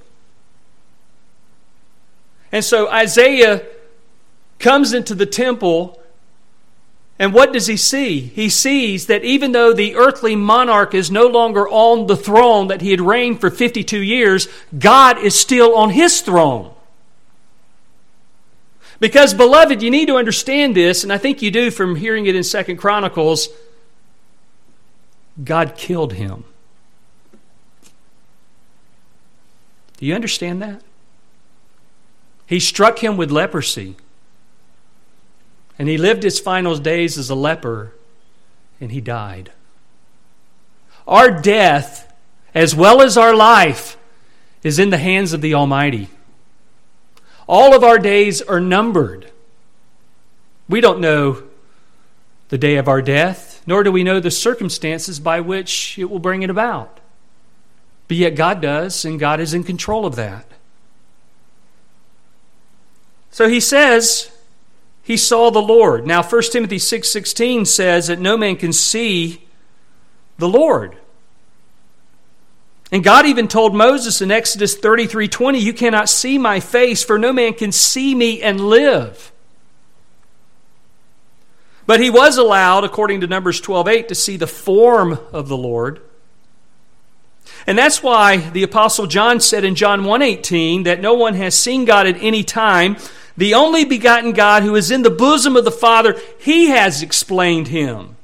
And 2.54 2.64
so 2.64 2.90
Isaiah 2.90 3.66
comes 4.58 4.94
into 4.94 5.14
the 5.14 5.26
temple 5.26 5.97
And 7.20 7.34
what 7.34 7.52
does 7.52 7.66
he 7.68 7.78
see? 7.78 8.20
He 8.20 8.48
sees 8.50 9.08
that 9.08 9.24
even 9.24 9.52
though 9.52 9.74
the 9.74 9.96
earthly 9.96 10.36
monarch 10.36 10.94
is 10.94 11.10
no 11.10 11.26
longer 11.26 11.68
on 11.68 12.06
the 12.06 12.16
throne 12.16 12.68
that 12.68 12.82
he 12.82 12.92
had 12.92 13.02
reigned 13.02 13.42
for 13.42 13.50
52 13.50 14.00
years, 14.00 14.48
God 14.78 15.18
is 15.18 15.38
still 15.38 15.76
on 15.76 15.90
his 15.90 16.22
throne. 16.22 16.74
Because, 19.00 19.34
beloved, 19.34 19.82
you 19.82 19.92
need 19.92 20.08
to 20.08 20.16
understand 20.16 20.76
this, 20.76 21.04
and 21.04 21.12
I 21.14 21.18
think 21.18 21.42
you 21.42 21.52
do 21.52 21.72
from 21.72 21.96
hearing 21.96 22.26
it 22.26 22.36
in 22.36 22.44
Second 22.44 22.78
Chronicles. 22.78 23.50
God 25.44 25.76
killed 25.76 26.14
him. 26.14 26.46
Do 29.98 30.06
you 30.06 30.14
understand 30.14 30.62
that? 30.62 30.82
He 32.46 32.60
struck 32.60 33.00
him 33.00 33.18
with 33.18 33.32
leprosy. 33.32 33.98
And 35.80 35.88
he 35.88 35.98
lived 35.98 36.24
his 36.24 36.40
final 36.40 36.78
days 36.78 37.18
as 37.18 37.30
a 37.30 37.36
leper, 37.36 37.94
and 38.82 38.92
he 38.92 39.02
died. 39.02 39.52
Our 41.08 41.32
death, 41.32 42.12
as 42.54 42.76
well 42.76 43.02
as 43.02 43.18
our 43.18 43.36
life, 43.36 43.98
is 44.64 44.80
in 44.80 44.90
the 44.90 44.98
hands 44.98 45.34
of 45.34 45.42
the 45.42 45.54
Almighty. 45.54 46.10
All 47.48 47.74
of 47.74 47.84
our 47.84 48.00
days 48.00 48.42
are 48.42 48.60
numbered. 48.60 49.32
We 50.68 50.82
don't 50.82 51.00
know 51.00 51.44
the 52.50 52.58
day 52.58 52.76
of 52.78 52.88
our 52.88 53.02
death, 53.02 53.62
nor 53.66 53.84
do 53.84 53.92
we 53.92 54.04
know 54.04 54.20
the 54.20 54.32
circumstances 54.32 55.20
by 55.20 55.42
which 55.42 55.98
it 56.00 56.10
will 56.10 56.20
bring 56.20 56.44
it 56.44 56.50
about. 56.50 57.00
But 58.08 58.18
yet 58.18 58.36
God 58.36 58.62
does, 58.62 59.06
and 59.06 59.20
God 59.20 59.40
is 59.40 59.54
in 59.54 59.64
control 59.64 60.06
of 60.06 60.16
that. 60.16 60.46
So 63.32 63.48
he 63.48 63.60
says 63.60 64.32
he 65.08 65.16
saw 65.16 65.50
the 65.50 65.62
Lord. 65.62 66.06
Now 66.06 66.22
1 66.22 66.52
Timothy 66.52 66.80
6:16 66.80 67.66
says 67.66 68.08
that 68.08 68.20
no 68.20 68.36
man 68.36 68.58
can 68.58 68.74
see 68.74 69.48
the 70.38 70.50
Lord. 70.50 70.98
And 72.92 73.06
God 73.06 73.26
even 73.26 73.48
told 73.48 73.74
Moses 73.74 74.22
in 74.22 74.32
Exodus 74.32 74.76
33:20, 74.76 75.60
You 75.60 75.72
cannot 75.72 76.10
see 76.10 76.38
my 76.38 76.60
face, 76.60 77.06
for 77.06 77.18
no 77.18 77.32
man 77.32 77.54
can 77.54 77.72
see 77.72 78.14
me 78.16 78.42
and 78.42 78.60
live. 78.60 79.32
But 81.86 82.02
he 82.02 82.10
was 82.10 82.38
allowed, 82.38 82.84
according 82.84 83.22
to 83.22 83.28
Numbers 83.28 83.62
12:8, 83.62 84.10
to 84.10 84.16
see 84.16 84.36
the 84.36 84.46
form 84.46 85.20
of 85.32 85.48
the 85.48 85.56
Lord. 85.56 86.02
And 87.66 87.78
that's 87.78 88.04
why 88.04 88.36
the 88.36 88.64
Apostle 88.64 89.08
John 89.08 89.40
said 89.40 89.64
in 89.64 89.76
John 89.76 90.04
1:18 90.04 90.84
that 90.84 91.00
no 91.00 91.14
one 91.14 91.36
has 91.36 91.58
seen 91.58 91.86
God 91.86 92.08
at 92.08 92.18
any 92.20 92.44
time. 92.44 92.98
The 93.38 93.54
only 93.54 93.86
begotten 93.86 94.34
God 94.34 94.64
who 94.64 94.76
is 94.76 94.90
in 94.90 95.04
the 95.04 95.12
bosom 95.12 95.56
of 95.56 95.64
the 95.64 95.72
Father, 95.72 96.20
he 96.40 96.68
has 96.70 97.04
explained 97.04 97.68
him. 97.68 98.16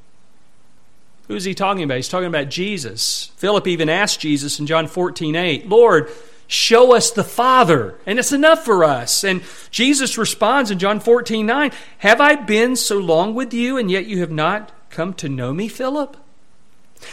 Who 1.28 1.36
is 1.36 1.44
he 1.44 1.54
talking 1.54 1.84
about? 1.84 1.98
He's 1.98 2.10
talking 2.10 2.28
about 2.28 2.50
Jesus. 2.50 3.32
Philip 3.38 3.68
even 3.68 3.90
asked 3.90 4.20
Jesus 4.20 4.60
in 4.60 4.66
John 4.66 4.88
14 4.88 5.36
8, 5.36 5.70
Lord, 5.70 6.12
show 6.48 6.96
us 6.96 7.12
the 7.12 7.24
Father, 7.24 7.96
and 8.06 8.20
it's 8.20 8.32
enough 8.32 8.66
for 8.66 8.84
us. 8.84 9.24
And 9.24 9.44
Jesus 9.70 10.18
responds 10.18 10.72
in 10.72 10.80
John 10.80 11.00
14 11.00 11.46
9, 11.46 11.72
Have 12.00 12.20
I 12.20 12.36
been 12.36 12.76
so 12.76 12.98
long 12.98 13.36
with 13.36 13.54
you, 13.54 13.78
and 13.78 13.90
yet 13.90 14.08
you 14.08 14.20
have 14.20 14.32
not 14.32 14.72
come 14.90 15.14
to 15.16 15.30
know 15.30 15.54
me, 15.54 15.68
Philip? 15.68 16.18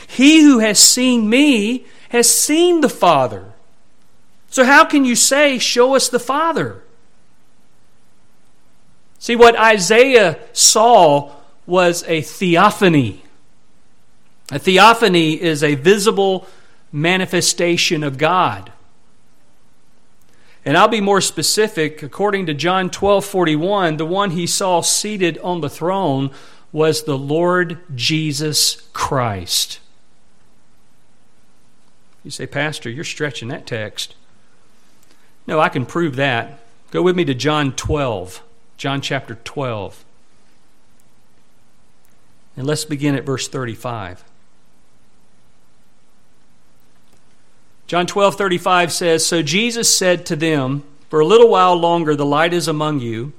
He 0.07 0.43
who 0.43 0.59
has 0.61 0.79
seen 0.79 1.29
me 1.29 1.85
has 2.09 2.29
seen 2.29 2.81
the 2.81 2.89
Father. 2.89 3.53
So 4.49 4.65
how 4.65 4.85
can 4.85 5.05
you 5.05 5.15
say, 5.15 5.59
Show 5.59 5.95
us 5.95 6.09
the 6.09 6.19
Father? 6.19 6.83
See, 9.21 9.37
what 9.37 9.55
Isaiah 9.55 10.39
saw 10.55 11.31
was 11.67 12.03
a 12.09 12.23
theophany. 12.23 13.23
A 14.51 14.59
theophany 14.59 15.41
is 15.41 15.63
a 15.63 15.77
visible 15.77 16.49
manifestation 16.91 18.03
of 18.03 18.19
God. 18.19 18.73
And 20.65 20.77
I'll 20.77 20.89
be 20.89 21.01
more 21.03 21.21
specific. 21.21 22.03
According 22.03 22.47
to 22.47 22.55
John 22.55 22.91
12 22.91 23.25
41, 23.25 23.99
the 23.99 24.07
one 24.07 24.31
he 24.31 24.47
saw 24.47 24.81
seated 24.81 25.39
on 25.39 25.61
the 25.61 25.71
throne 25.71 26.31
was 26.73 27.03
the 27.03 27.19
Lord 27.19 27.79
Jesus 27.95 28.89
Christ. 28.93 29.81
You 32.25 32.31
say, 32.31 32.47
Pastor, 32.47 32.89
you're 32.89 33.05
stretching 33.05 33.49
that 33.49 33.67
text. 33.67 34.15
No, 35.47 35.61
I 35.61 35.69
can 35.69 35.85
prove 35.85 36.17
that. 36.17 36.61
Go 36.91 37.03
with 37.03 37.17
me 37.17 37.25
to 37.27 37.35
John 37.35 37.73
12, 37.73 38.43
John 38.81 39.03
chapter 39.03 39.35
12. 39.35 40.07
And 42.57 42.67
let's 42.67 42.87
begin 42.87 43.15
at 43.15 43.27
verse 43.27 43.47
35. 43.47 44.25
John 47.87 48.07
12, 48.07 48.37
35 48.37 48.91
says, 48.91 49.27
So 49.27 49.43
Jesus 49.43 49.95
said 49.95 50.25
to 50.25 50.35
them, 50.35 50.83
For 51.11 51.21
a 51.21 51.27
little 51.27 51.51
while 51.51 51.77
longer 51.77 52.17
the 52.17 52.25
light 52.25 52.55
is 52.55 52.69
among 52.69 53.01
you. 53.01 53.35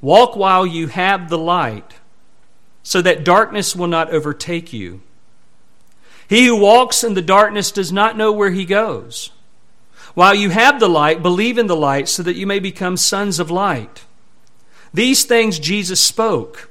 Walk 0.00 0.34
while 0.34 0.66
you 0.66 0.88
have 0.88 1.28
the 1.28 1.38
light, 1.38 2.00
so 2.82 3.00
that 3.02 3.22
darkness 3.22 3.76
will 3.76 3.86
not 3.86 4.10
overtake 4.10 4.72
you. 4.72 5.00
He 6.28 6.46
who 6.46 6.56
walks 6.56 7.04
in 7.04 7.14
the 7.14 7.22
darkness 7.22 7.70
does 7.70 7.92
not 7.92 8.16
know 8.16 8.32
where 8.32 8.50
he 8.50 8.64
goes. 8.64 9.30
While 10.14 10.34
you 10.34 10.50
have 10.50 10.80
the 10.80 10.88
light, 10.88 11.22
believe 11.22 11.56
in 11.56 11.68
the 11.68 11.76
light, 11.76 12.08
so 12.08 12.24
that 12.24 12.34
you 12.34 12.48
may 12.48 12.58
become 12.58 12.96
sons 12.96 13.38
of 13.38 13.48
light. 13.48 14.02
These 14.94 15.24
things 15.24 15.58
Jesus 15.58 16.00
spoke, 16.00 16.70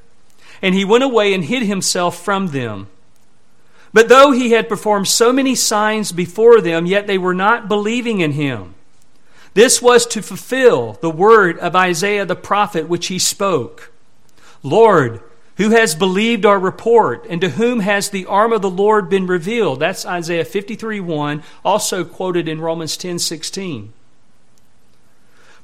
and 0.62 0.76
he 0.76 0.86
went 0.86 1.04
away 1.04 1.34
and 1.34 1.44
hid 1.44 1.64
himself 1.64 2.24
from 2.24 2.48
them. 2.48 2.88
But 3.94 4.10
though 4.10 4.32
he 4.32 4.52
had 4.52 4.70
performed 4.70 5.08
so 5.08 5.34
many 5.34 5.56
signs 5.56 6.12
before 6.12 6.62
them, 6.62 6.86
yet 6.86 7.08
they 7.08 7.18
were 7.18 7.34
not 7.34 7.68
believing 7.68 8.20
in 8.20 8.34
him. 8.34 8.76
This 9.54 9.82
was 9.82 10.06
to 10.08 10.22
fulfill 10.22 10.94
the 11.02 11.10
word 11.10 11.60
of 11.60 11.76
Isaiah 11.76 12.26
the 12.26 12.36
prophet, 12.36 12.88
which 12.88 13.08
he 13.08 13.20
spoke 13.20 13.92
Lord, 14.64 15.22
who 15.58 15.72
has 15.72 15.96
believed 15.96 16.46
our 16.46 16.60
report, 16.60 17.26
and 17.30 17.42
to 17.42 17.50
whom 17.50 17.80
has 17.80 18.10
the 18.10 18.26
arm 18.28 18.54
of 18.54 18.62
the 18.62 18.70
Lord 18.70 19.10
been 19.10 19.28
revealed? 19.28 19.80
That's 19.80 20.06
Isaiah 20.06 20.46
53 20.46 21.00
1, 21.00 21.44
also 21.66 22.04
quoted 22.04 22.48
in 22.48 22.62
Romans 22.62 22.96
ten 22.96 23.20
sixteen. 23.20 23.94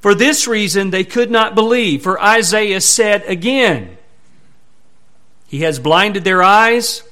For 0.00 0.14
this 0.14 0.46
reason 0.46 0.90
they 0.90 1.04
could 1.04 1.30
not 1.30 1.54
believe, 1.54 2.02
for 2.02 2.20
Isaiah 2.22 2.80
said 2.80 3.24
again, 3.26 3.98
He 5.46 5.60
has 5.60 5.78
blinded 5.78 6.24
their 6.24 6.42
eyes 6.42 7.02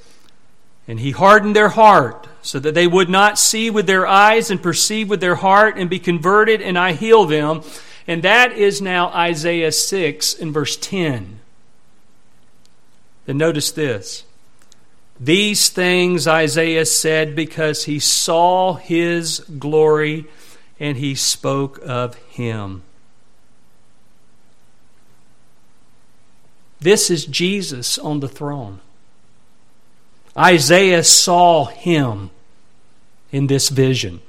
and 0.89 1.01
he 1.01 1.11
hardened 1.11 1.57
their 1.57 1.71
heart 1.71 2.29
so 2.43 2.61
that 2.61 2.75
they 2.75 2.87
would 2.87 3.09
not 3.09 3.39
see 3.39 3.71
with 3.71 3.87
their 3.87 4.07
eyes 4.07 4.51
and 4.51 4.63
perceive 4.63 5.09
with 5.09 5.21
their 5.21 5.35
heart 5.35 5.77
and 5.77 5.91
be 5.91 5.99
converted, 5.99 6.63
and 6.63 6.79
I 6.79 6.93
heal 6.93 7.25
them. 7.25 7.63
And 8.07 8.23
that 8.23 8.53
is 8.53 8.81
now 8.81 9.09
Isaiah 9.09 9.73
6 9.73 10.35
and 10.39 10.55
verse 10.55 10.77
10. 10.77 11.41
Then 13.25 13.39
notice 13.39 13.73
this. 13.73 14.23
These 15.19 15.71
things 15.71 16.29
Isaiah 16.29 16.87
said 16.87 17.35
because 17.35 17.85
he 17.85 17.99
saw 17.99 18.75
his 18.75 19.41
glory 19.41 20.27
and 20.79 20.99
he 20.99 21.15
spoke 21.15 21.79
of 21.85 22.15
him. 22.15 22.83
This 26.81 27.11
is 27.11 27.25
Jesus 27.25 27.99
on 27.99 28.21
the 28.21 28.29
throne. 28.29 28.81
Isaiah 30.37 31.03
saw 31.03 31.67
him 31.67 32.31
in 33.33 33.47
this 33.47 33.71
vision. 33.71 34.21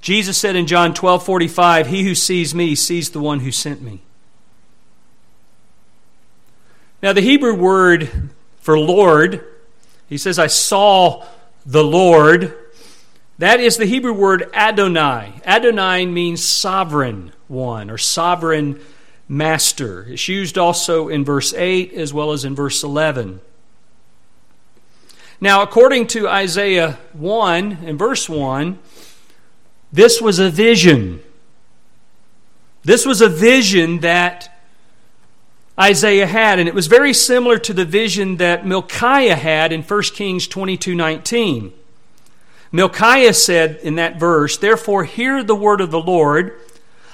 Jesus 0.00 0.36
said 0.36 0.56
in 0.56 0.66
John 0.66 0.94
12 0.94 1.24
45, 1.24 1.86
He 1.88 2.04
who 2.04 2.14
sees 2.14 2.54
me 2.54 2.74
sees 2.74 3.10
the 3.10 3.20
one 3.20 3.40
who 3.40 3.52
sent 3.52 3.82
me. 3.82 4.00
Now, 7.02 7.12
the 7.12 7.20
Hebrew 7.20 7.54
word 7.54 8.30
for 8.60 8.78
Lord, 8.78 9.44
he 10.08 10.16
says, 10.16 10.38
I 10.38 10.46
saw 10.46 11.26
the 11.66 11.82
Lord. 11.82 12.56
That 13.38 13.60
is 13.60 13.76
the 13.76 13.86
Hebrew 13.86 14.12
word 14.12 14.50
Adonai. 14.54 15.40
Adonai 15.44 16.06
means 16.06 16.44
sovereign 16.44 17.32
one 17.48 17.90
or 17.90 17.98
sovereign 17.98 18.80
master. 19.28 20.06
It's 20.08 20.28
used 20.28 20.58
also 20.58 21.08
in 21.08 21.24
verse 21.24 21.54
8 21.54 21.92
as 21.94 22.12
well 22.12 22.32
as 22.32 22.44
in 22.44 22.54
verse 22.54 22.82
11. 22.82 23.40
Now, 25.40 25.62
according 25.62 26.06
to 26.08 26.28
Isaiah 26.28 26.98
1 27.14 27.78
and 27.84 27.98
verse 27.98 28.28
1, 28.28 28.78
this 29.92 30.20
was 30.20 30.38
a 30.38 30.50
vision. 30.50 31.20
This 32.84 33.04
was 33.04 33.20
a 33.20 33.28
vision 33.28 34.00
that 34.00 34.48
Isaiah 35.78 36.26
had, 36.26 36.58
and 36.58 36.68
it 36.68 36.74
was 36.74 36.86
very 36.86 37.12
similar 37.12 37.58
to 37.58 37.72
the 37.72 37.84
vision 37.84 38.36
that 38.36 38.66
Micaiah 38.66 39.36
had 39.36 39.72
in 39.72 39.82
1 39.82 40.02
Kings 40.14 40.46
22 40.46 40.94
19. 40.94 41.72
Micaiah 42.72 43.34
said 43.34 43.78
in 43.82 43.96
that 43.96 44.18
verse, 44.18 44.56
Therefore, 44.56 45.04
hear 45.04 45.44
the 45.44 45.54
word 45.54 45.82
of 45.82 45.90
the 45.90 46.00
Lord. 46.00 46.58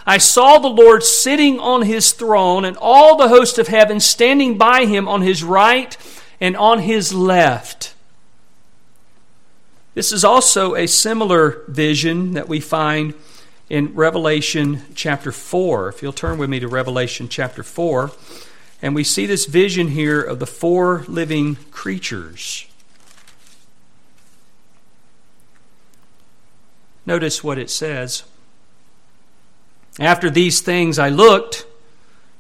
I 0.07 0.18
saw 0.18 0.59
the 0.59 0.68
Lord 0.68 1.03
sitting 1.03 1.59
on 1.59 1.83
his 1.83 2.12
throne, 2.12 2.64
and 2.64 2.77
all 2.81 3.16
the 3.16 3.29
host 3.29 3.59
of 3.59 3.66
heaven 3.66 3.99
standing 3.99 4.57
by 4.57 4.87
him 4.87 5.09
on 5.09 5.23
his 5.23 5.42
right 5.42 5.97
and 6.40 6.57
on 6.57 6.79
his 6.79 7.12
left. 7.12 7.94
This 9.94 10.12
is 10.12 10.25
also 10.25 10.77
a 10.77 10.87
similar 10.87 11.64
vision 11.66 12.35
that 12.35 12.49
we 12.49 12.61
find 12.61 13.14
in 13.68 13.94
Revelation 13.97 14.83
chapter 14.94 15.33
4. 15.33 15.88
If 15.88 16.03
you'll 16.03 16.12
turn 16.12 16.38
with 16.38 16.49
me 16.49 16.61
to 16.61 16.68
Revelation 16.68 17.29
chapter 17.29 17.64
4, 17.64 18.12
and 18.81 18.94
we 18.94 19.03
see 19.03 19.27
this 19.27 19.47
vision 19.47 19.88
here 19.88 20.23
of 20.23 20.38
the 20.38 20.47
four 20.47 21.05
living 21.09 21.57
creatures. 21.73 22.67
Notice 27.09 27.42
what 27.42 27.57
it 27.57 27.71
says. 27.71 28.25
After 29.99 30.29
these 30.29 30.61
things 30.61 30.99
I 30.99 31.09
looked, 31.09 31.64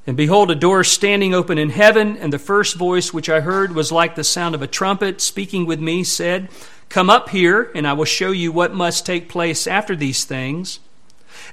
and 0.06 0.14
behold, 0.14 0.50
a 0.50 0.54
door 0.54 0.84
standing 0.84 1.32
open 1.32 1.56
in 1.56 1.70
heaven, 1.70 2.18
and 2.18 2.30
the 2.30 2.38
first 2.38 2.76
voice 2.76 3.10
which 3.10 3.30
I 3.30 3.40
heard 3.40 3.74
was 3.74 3.90
like 3.90 4.14
the 4.14 4.22
sound 4.22 4.54
of 4.54 4.60
a 4.60 4.66
trumpet 4.66 5.22
speaking 5.22 5.64
with 5.64 5.80
me, 5.80 6.04
said, 6.04 6.50
Come 6.90 7.08
up 7.08 7.30
here, 7.30 7.70
and 7.74 7.86
I 7.86 7.94
will 7.94 8.04
show 8.04 8.30
you 8.30 8.52
what 8.52 8.74
must 8.74 9.06
take 9.06 9.30
place 9.30 9.66
after 9.66 9.96
these 9.96 10.26
things. 10.26 10.80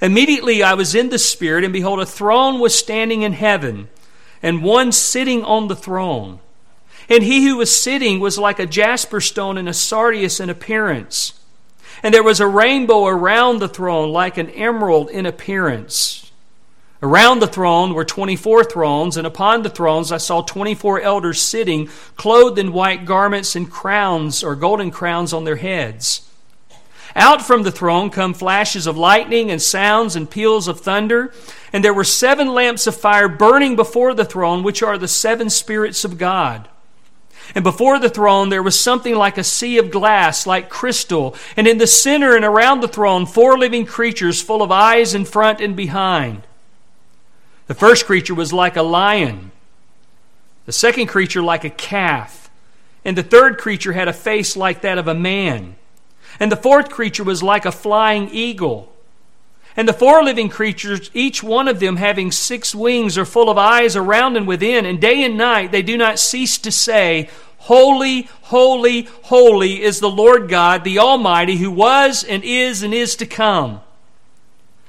Immediately 0.02 0.62
I 0.62 0.74
was 0.74 0.94
in 0.94 1.08
the 1.08 1.18
Spirit, 1.18 1.64
and 1.64 1.72
behold, 1.72 2.02
a 2.02 2.06
throne 2.06 2.60
was 2.60 2.78
standing 2.78 3.22
in 3.22 3.32
heaven, 3.32 3.88
and 4.44 4.62
one 4.62 4.92
sitting 4.92 5.42
on 5.46 5.70
the 5.70 5.76
throne. 5.78 6.40
And 7.08 7.24
he 7.24 7.46
who 7.46 7.56
was 7.56 7.82
sitting 7.82 8.20
was 8.20 8.38
like 8.38 8.60
a 8.60 8.66
jasper 8.66 9.22
stone 9.22 9.58
and 9.58 9.70
a 9.70 9.74
sardius 9.74 10.42
in 10.42 10.50
appearance. 10.50 11.32
And 12.04 12.14
there 12.14 12.24
was 12.24 12.40
a 12.40 12.48
rainbow 12.48 13.06
around 13.06 13.60
the 13.60 13.68
throne, 13.68 14.12
like 14.12 14.38
an 14.38 14.50
emerald 14.52 15.10
in 15.10 15.26
appearance. 15.26 16.32
Around 17.02 17.40
the 17.40 17.48
throne 17.48 17.94
were 17.94 18.06
24 18.06 18.64
thrones, 18.64 19.18
and 19.18 19.28
upon 19.28 19.64
the 19.64 19.70
thrones 19.70 20.12
I 20.12 20.18
saw 20.18 20.42
24 20.42 21.02
elders 21.02 21.42
sitting, 21.42 21.88
clothed 22.16 22.58
in 22.58 22.74
white 22.74 23.06
garments 23.06 23.56
and 23.56 23.70
crowns 23.70 24.44
or 24.44 24.56
golden 24.56 24.92
crowns 24.92 25.34
on 25.34 25.44
their 25.44 25.58
heads. 25.58 26.26
Out 27.16 27.42
from 27.42 27.64
the 27.64 27.72
throne 27.72 28.10
come 28.10 28.34
flashes 28.34 28.88
of 28.88 28.98
lightning 28.98 29.50
and 29.50 29.62
sounds 29.62 30.18
and 30.18 30.30
peals 30.30 30.68
of 30.68 30.82
thunder. 30.82 31.34
And 31.72 31.84
there 31.84 31.94
were 31.94 32.04
seven 32.04 32.54
lamps 32.54 32.88
of 32.88 32.96
fire 32.96 33.30
burning 33.30 33.78
before 33.78 34.14
the 34.14 34.26
throne, 34.26 34.64
which 34.64 34.84
are 34.84 34.98
the 34.98 35.08
seven 35.08 35.50
spirits 35.50 36.04
of 36.04 36.18
God. 36.18 36.68
And 37.54 37.64
before 37.64 38.00
the 38.00 38.10
throne 38.10 38.50
there 38.50 38.64
was 38.64 38.80
something 38.80 39.16
like 39.16 39.38
a 39.38 39.44
sea 39.44 39.78
of 39.78 39.92
glass, 39.92 40.48
like 40.48 40.70
crystal. 40.70 41.36
And 41.56 41.68
in 41.68 41.78
the 41.78 41.88
center 41.88 42.36
and 42.36 42.44
around 42.44 42.82
the 42.82 42.88
throne, 42.88 43.26
four 43.26 43.58
living 43.58 43.86
creatures 43.86 44.42
full 44.42 44.62
of 44.62 44.72
eyes 44.72 45.14
in 45.14 45.26
front 45.26 45.62
and 45.62 45.76
behind. 45.76 46.44
The 47.68 47.74
first 47.74 48.06
creature 48.06 48.36
was 48.36 48.54
like 48.54 48.76
a 48.76 48.84
lion, 48.84 49.52
the 50.66 50.72
second 50.72 51.08
creature 51.08 51.42
like 51.42 51.64
a 51.64 51.70
calf, 51.70 52.50
and 53.04 53.18
the 53.18 53.24
third 53.24 53.58
creature 53.58 53.94
had 53.94 54.08
a 54.08 54.14
face 54.14 54.56
like 54.56 54.82
that 54.82 54.98
of 54.98 55.08
a 55.08 55.16
man. 55.16 55.76
And 56.40 56.52
the 56.52 56.58
fourth 56.58 56.90
creature 56.90 57.24
was 57.24 57.42
like 57.42 57.66
a 57.66 57.72
flying 57.72 58.30
eagle. 58.32 58.92
And 59.78 59.88
the 59.88 59.94
four 59.94 60.24
living 60.24 60.50
creatures, 60.50 61.12
each 61.14 61.44
one 61.44 61.68
of 61.68 61.80
them 61.80 61.98
having 61.98 62.32
six 62.32 62.74
wings, 62.74 63.18
are 63.18 63.26
full 63.26 63.50
of 63.50 63.58
eyes 63.58 63.96
around 63.96 64.38
and 64.38 64.48
within, 64.48 64.86
and 64.86 65.02
day 65.02 65.24
and 65.24 65.38
night 65.38 65.72
they 65.72 65.82
do 65.82 65.98
not 65.98 66.20
cease 66.20 66.58
to 66.60 66.72
say, 66.72 67.30
Holy, 67.58 68.30
holy, 68.44 69.08
holy 69.24 69.82
is 69.82 70.00
the 70.00 70.10
Lord 70.10 70.50
God, 70.50 70.84
the 70.84 71.00
Almighty, 71.00 71.58
who 71.58 71.72
was 71.72 72.24
and 72.24 72.44
is 72.44 72.84
and 72.84 72.94
is 72.94 73.16
to 73.18 73.26
come. 73.26 73.82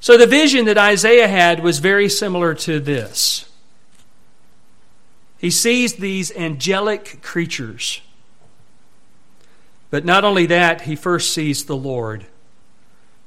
So 0.00 0.16
the 0.16 0.26
vision 0.26 0.64
that 0.64 0.78
Isaiah 0.78 1.28
had 1.28 1.62
was 1.62 1.78
very 1.78 2.08
similar 2.08 2.54
to 2.54 2.80
this. 2.80 3.46
He 5.38 5.50
sees 5.50 5.94
these 5.94 6.34
angelic 6.34 7.22
creatures. 7.22 8.00
But 9.90 10.04
not 10.04 10.24
only 10.24 10.46
that, 10.46 10.82
he 10.82 10.96
first 10.96 11.34
sees 11.34 11.64
the 11.64 11.76
Lord, 11.76 12.26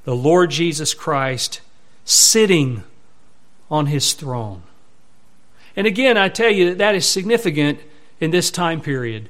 the 0.04 0.16
Lord 0.16 0.50
Jesus 0.50 0.94
Christ, 0.94 1.62
sitting 2.06 2.84
on 3.70 3.88
his 3.88 4.14
throne. 4.14 4.64
And 5.76 5.88
again, 5.88 6.18
I 6.18 6.30
tell 6.30 6.52
you 6.52 6.70
that 6.70 6.78
that 6.80 6.96
is 6.96 7.08
significant 7.08 7.80
in 8.20 8.32
this 8.32 8.52
time 8.52 8.82
period. 8.82 9.30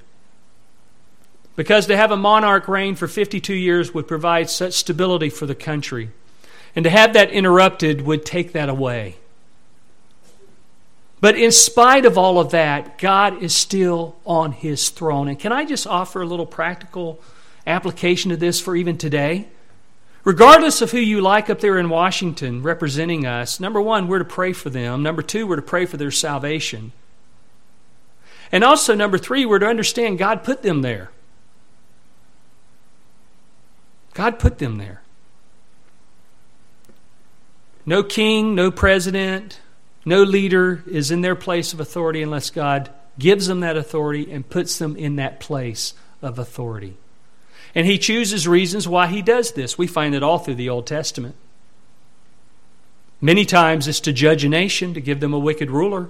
Because 1.55 1.87
to 1.87 1.97
have 1.97 2.11
a 2.11 2.17
monarch 2.17 2.67
reign 2.67 2.95
for 2.95 3.07
52 3.07 3.53
years 3.53 3.93
would 3.93 4.07
provide 4.07 4.49
such 4.49 4.73
stability 4.73 5.29
for 5.29 5.45
the 5.45 5.55
country. 5.55 6.09
And 6.75 6.83
to 6.83 6.89
have 6.89 7.13
that 7.13 7.31
interrupted 7.31 8.01
would 8.01 8.25
take 8.25 8.53
that 8.53 8.69
away. 8.69 9.17
But 11.21 11.37
in 11.37 11.51
spite 11.51 12.05
of 12.05 12.17
all 12.17 12.39
of 12.39 12.51
that, 12.51 12.97
God 12.97 13.41
is 13.41 13.55
still 13.55 14.17
on 14.25 14.51
his 14.51 14.89
throne. 14.89 15.29
And 15.29 15.39
can 15.39 15.53
I 15.53 15.63
just 15.63 15.87
offer 15.87 16.21
a 16.21 16.25
little 16.25 16.45
practical 16.45 17.21
application 17.65 18.29
to 18.31 18.37
this 18.37 18.59
for 18.59 18.75
even 18.75 18.97
today? 18.97 19.47
Regardless 20.25 20.81
of 20.81 20.91
who 20.91 20.97
you 20.97 21.21
like 21.21 21.49
up 21.49 21.59
there 21.59 21.77
in 21.77 21.89
Washington 21.89 22.63
representing 22.63 23.25
us, 23.25 23.59
number 23.59 23.81
one, 23.81 24.07
we're 24.07 24.19
to 24.19 24.25
pray 24.25 24.51
for 24.51 24.69
them. 24.69 25.03
Number 25.03 25.21
two, 25.21 25.45
we're 25.47 25.57
to 25.57 25.61
pray 25.61 25.85
for 25.85 25.97
their 25.97 26.11
salvation. 26.11 26.91
And 28.51 28.63
also, 28.63 28.93
number 28.93 29.17
three, 29.17 29.45
we're 29.45 29.59
to 29.59 29.67
understand 29.67 30.17
God 30.17 30.43
put 30.43 30.61
them 30.61 30.81
there. 30.81 31.09
God 34.13 34.39
put 34.39 34.59
them 34.59 34.77
there. 34.77 35.02
No 37.85 38.03
king, 38.03 38.55
no 38.55 38.71
president, 38.71 39.59
no 40.05 40.23
leader 40.23 40.83
is 40.87 41.11
in 41.11 41.21
their 41.21 41.35
place 41.35 41.73
of 41.73 41.79
authority 41.79 42.21
unless 42.21 42.49
God 42.49 42.89
gives 43.19 43.47
them 43.47 43.59
that 43.59 43.77
authority 43.77 44.31
and 44.31 44.49
puts 44.49 44.77
them 44.77 44.95
in 44.95 45.17
that 45.17 45.39
place 45.39 45.93
of 46.21 46.39
authority. 46.39 46.97
And 47.75 47.87
he 47.87 47.97
chooses 47.97 48.47
reasons 48.47 48.87
why 48.87 49.07
he 49.07 49.21
does 49.21 49.51
this. 49.53 49.77
We 49.77 49.87
find 49.87 50.15
it 50.15 50.23
all 50.23 50.39
through 50.39 50.55
the 50.55 50.69
Old 50.69 50.87
Testament. 50.87 51.35
Many 53.19 53.45
times 53.45 53.87
it's 53.87 54.01
to 54.01 54.13
judge 54.13 54.43
a 54.43 54.49
nation, 54.49 54.93
to 54.93 55.01
give 55.01 55.19
them 55.19 55.33
a 55.33 55.39
wicked 55.39 55.71
ruler. 55.71 56.09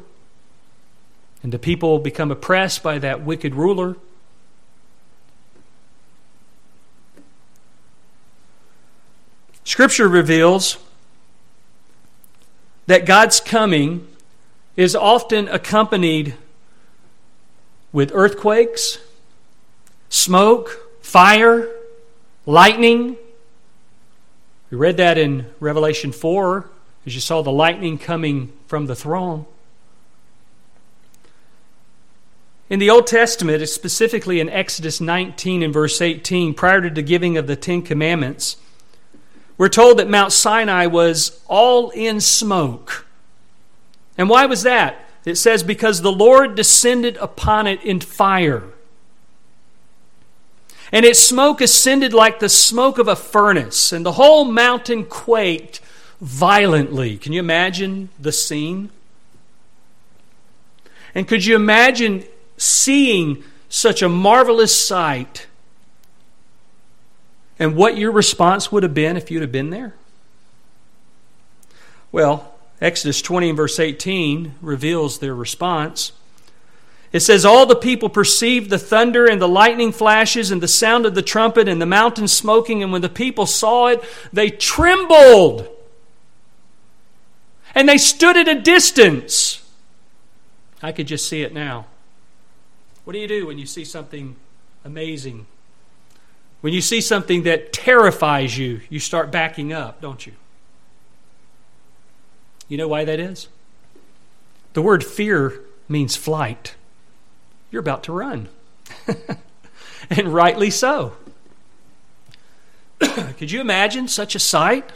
And 1.42 1.52
the 1.52 1.60
people 1.60 2.00
become 2.00 2.32
oppressed 2.32 2.82
by 2.82 3.00
that 3.00 3.22
wicked 3.22 3.54
ruler. 3.56 3.96
Scripture 9.64 10.08
reveals 10.08 10.78
that 12.88 13.06
God's 13.06 13.40
coming 13.40 14.08
is 14.76 14.96
often 14.96 15.48
accompanied 15.48 16.36
with 17.92 18.12
earthquakes, 18.14 18.98
smoke, 20.10 20.80
fire, 21.02 21.70
lightning. 22.46 23.16
We 24.72 24.78
read 24.78 24.98
that 24.98 25.18
in 25.18 25.46
Revelation 25.60 26.12
4 26.12 26.70
as 27.06 27.16
you 27.16 27.22
saw 27.22 27.42
the 27.42 27.52
lightning 27.52 27.98
coming 27.98 28.52
from 28.68 28.88
the 28.88 28.96
throne. 28.96 29.46
In 32.70 32.80
the 32.80 32.90
Old 32.90 33.06
Testament, 33.06 33.62
it's 33.62 33.74
specifically 33.74 34.40
in 34.40 34.50
Exodus 34.50 35.00
19 35.00 35.62
and 35.62 35.74
verse 35.74 36.02
18, 36.02 36.54
prior 36.54 36.82
to 36.82 36.90
the 36.90 37.02
giving 37.02 37.38
of 37.38 37.46
the 37.46 37.56
Ten 37.56 37.82
Commandments, 37.82 38.58
we're 39.58 39.70
told 39.70 40.00
that 40.00 40.10
Mount 40.10 40.32
Sinai 40.32 40.88
was 40.88 41.42
all 41.48 41.90
in 41.92 42.20
smoke. 42.20 43.06
And 44.18 44.30
why 44.30 44.46
was 44.46 44.64
that? 44.64 45.06
It 45.26 45.36
says, 45.36 45.64
because 45.64 46.02
the 46.02 46.12
Lord 46.12 46.56
descended 46.56 47.18
upon 47.18 47.68
it 47.68 47.84
in 47.84 48.00
fire. 48.00 48.64
And 50.92 51.06
its 51.06 51.20
smoke 51.20 51.62
ascended 51.62 52.14
like 52.14 52.40
the 52.40 52.50
smoke 52.50 52.98
of 53.00 53.08
a 53.08 53.16
furnace, 53.16 53.92
and 53.92 54.06
the 54.06 54.12
whole 54.14 54.46
mountain 54.46 55.06
quaked 55.06 55.82
violently. 56.22 57.18
Can 57.18 57.34
you 57.34 57.40
imagine 57.40 58.10
the 58.20 58.32
scene? 58.32 58.90
And 61.16 61.28
could 61.28 61.46
you 61.46 61.56
imagine 61.56 62.26
seeing 62.58 63.44
such 63.70 64.02
a 64.02 64.10
marvelous 64.10 64.76
sight 64.76 65.48
and 67.60 67.76
what 67.76 67.98
your 67.98 68.12
response 68.12 68.72
would 68.72 68.84
have 68.84 68.94
been 68.94 69.18
if 69.18 69.30
you'd 69.30 69.42
have 69.42 69.52
been 69.52 69.70
there? 69.70 69.94
Well, 72.12 72.54
Exodus 72.82 73.22
20 73.22 73.50
and 73.50 73.58
verse 73.58 73.80
18 73.80 74.56
reveals 74.62 75.20
their 75.20 75.34
response. 75.34 76.12
It 77.12 77.22
says, 77.22 77.46
All 77.46 77.66
the 77.66 77.76
people 77.76 78.10
perceived 78.10 78.70
the 78.70 78.80
thunder 78.80 79.26
and 79.26 79.42
the 79.42 79.48
lightning 79.48 79.92
flashes 79.92 80.52
and 80.52 80.62
the 80.62 80.68
sound 80.68 81.06
of 81.06 81.16
the 81.16 81.22
trumpet 81.22 81.68
and 81.68 81.82
the 81.82 81.86
mountain 81.86 82.28
smoking, 82.28 82.84
and 82.84 82.92
when 82.92 83.02
the 83.02 83.10
people 83.10 83.46
saw 83.46 83.88
it, 83.88 84.04
they 84.34 84.50
trembled. 84.50 85.70
And 87.76 87.88
they 87.88 87.98
stood 87.98 88.36
at 88.36 88.48
a 88.48 88.60
distance. 88.60 89.64
I 90.82 90.92
could 90.92 91.08
just 91.08 91.30
see 91.30 91.44
it 91.44 91.54
now. 91.54 91.86
What 93.04 93.14
do 93.14 93.20
you 93.20 93.28
do 93.28 93.48
when 93.48 93.58
you 93.58 93.66
see 93.66 93.86
something 93.86 94.36
amazing? 94.84 95.46
When 96.64 96.72
you 96.72 96.80
see 96.80 97.02
something 97.02 97.44
that 97.44 97.74
terrifies 97.74 98.58
you, 98.58 98.80
you 98.90 99.02
start 99.02 99.32
backing 99.32 99.74
up, 99.74 100.00
don't 100.00 100.26
you? 100.26 100.32
You 102.70 102.78
know 102.78 102.88
why 102.88 103.04
that 103.04 103.20
is? 103.20 103.50
The 104.72 104.82
word 104.82 105.04
fear 105.04 105.60
means 105.90 106.16
flight 106.16 106.76
you're 107.70 107.82
about 107.82 108.04
to 108.04 108.14
run. 108.14 108.48
and 110.10 110.34
rightly 110.34 110.70
so. 110.70 111.18
Could 113.02 113.52
you 113.52 113.60
imagine 113.60 114.08
such 114.08 114.34
a 114.34 114.40
sight? 114.40 114.90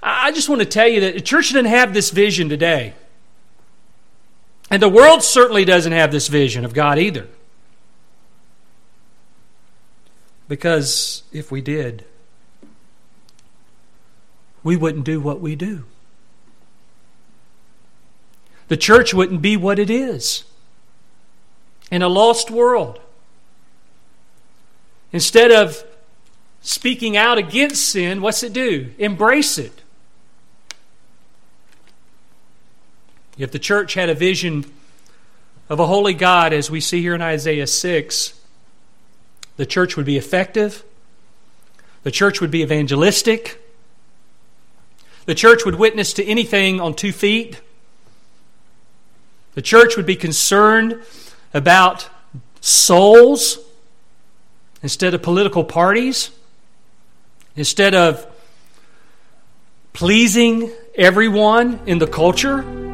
I 0.00 0.30
just 0.30 0.48
want 0.48 0.60
to 0.60 0.66
tell 0.66 0.86
you 0.86 1.00
that 1.00 1.14
the 1.14 1.20
church 1.22 1.48
didn't 1.48 1.70
have 1.70 1.92
this 1.92 2.10
vision 2.10 2.48
today. 2.48 2.94
And 4.70 4.80
the 4.80 4.88
world 4.88 5.24
certainly 5.24 5.64
doesn't 5.64 5.92
have 5.92 6.12
this 6.12 6.28
vision 6.28 6.64
of 6.64 6.72
God 6.72 7.00
either. 7.00 7.26
Because 10.48 11.22
if 11.32 11.50
we 11.50 11.60
did, 11.60 12.04
we 14.62 14.76
wouldn't 14.76 15.04
do 15.04 15.20
what 15.20 15.40
we 15.40 15.56
do. 15.56 15.84
The 18.68 18.76
church 18.76 19.12
wouldn't 19.12 19.42
be 19.42 19.56
what 19.56 19.78
it 19.78 19.90
is 19.90 20.44
in 21.90 22.02
a 22.02 22.08
lost 22.08 22.50
world. 22.50 23.00
Instead 25.12 25.52
of 25.52 25.84
speaking 26.62 27.16
out 27.16 27.38
against 27.38 27.88
sin, 27.88 28.20
what's 28.20 28.42
it 28.42 28.52
do? 28.52 28.92
Embrace 28.98 29.58
it. 29.58 29.82
If 33.36 33.50
the 33.52 33.58
church 33.58 33.94
had 33.94 34.08
a 34.08 34.14
vision 34.14 34.64
of 35.68 35.78
a 35.78 35.86
holy 35.86 36.14
God, 36.14 36.52
as 36.52 36.70
we 36.70 36.80
see 36.80 37.00
here 37.00 37.14
in 37.14 37.22
Isaiah 37.22 37.66
6, 37.66 38.40
the 39.56 39.66
church 39.66 39.96
would 39.96 40.06
be 40.06 40.16
effective, 40.16 40.84
the 42.02 42.10
church 42.10 42.40
would 42.40 42.50
be 42.50 42.62
evangelistic, 42.62 43.60
the 45.26 45.34
church 45.34 45.64
would 45.64 45.76
witness 45.76 46.12
to 46.14 46.24
anything 46.24 46.80
on 46.80 46.94
two 46.94 47.12
feet, 47.12 47.60
the 49.54 49.62
church 49.62 49.96
would 49.96 50.06
be 50.06 50.16
concerned 50.16 51.00
about 51.52 52.08
souls 52.60 53.58
instead 54.82 55.14
of 55.14 55.22
political 55.22 55.64
parties, 55.64 56.30
instead 57.56 57.94
of 57.94 58.26
pleasing 59.92 60.70
everyone 60.96 61.80
in 61.86 61.98
the 61.98 62.06
culture? 62.06 62.93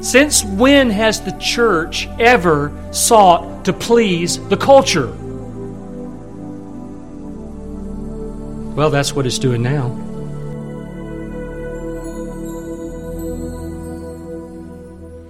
Since 0.00 0.44
when 0.44 0.88
has 0.88 1.20
the 1.20 1.32
church 1.32 2.08
ever 2.18 2.72
sought 2.90 3.66
to 3.66 3.72
please 3.74 4.38
the 4.48 4.56
culture? 4.56 5.14
Well, 8.74 8.88
that's 8.88 9.14
what 9.14 9.26
it's 9.26 9.38
doing 9.38 9.62
now. 9.62 9.88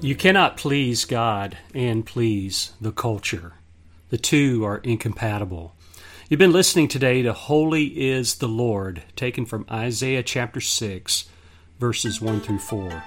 You 0.01 0.15
cannot 0.15 0.57
please 0.57 1.05
God 1.05 1.59
and 1.75 2.07
please 2.07 2.73
the 2.81 2.93
culture. 2.93 3.55
The 4.11 4.19
two 4.19 4.65
are 4.65 4.79
incompatible. 4.79 5.75
You've 6.29 6.39
been 6.39 6.53
listening 6.53 6.87
today 6.87 7.23
to 7.23 7.33
Holy 7.33 7.87
is 8.09 8.37
the 8.37 8.49
Lord, 8.49 9.03
taken 9.17 9.47
from 9.47 9.67
Isaiah 9.69 10.23
chapter 10.23 10.61
6, 10.61 11.29
verses 11.81 12.21
1 12.21 12.41
through 12.41 12.61
4. 12.61 13.03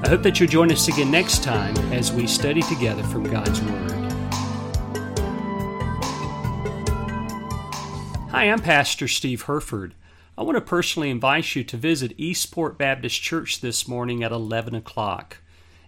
I 0.03 0.09
hope 0.09 0.23
that 0.23 0.41
you'll 0.41 0.49
join 0.49 0.73
us 0.73 0.89
again 0.89 1.11
next 1.11 1.43
time 1.43 1.77
as 1.93 2.11
we 2.13 2.27
study 2.27 2.63
together 2.63 3.03
from 3.05 3.25
God's 3.25 3.61
Word. 3.61 4.04
Hi, 8.35 8.51
I'm 8.51 8.59
Pastor 8.59 9.07
Steve 9.07 9.43
Herford. 9.43 9.95
I 10.37 10.43
want 10.43 10.57
to 10.57 10.61
personally 10.61 11.09
invite 11.09 11.55
you 11.55 11.63
to 11.63 11.77
visit 11.77 12.19
Eastport 12.19 12.77
Baptist 12.77 13.23
Church 13.23 13.61
this 13.61 13.87
morning 13.87 14.25
at 14.25 14.33
11 14.33 14.75
o'clock. 14.75 15.39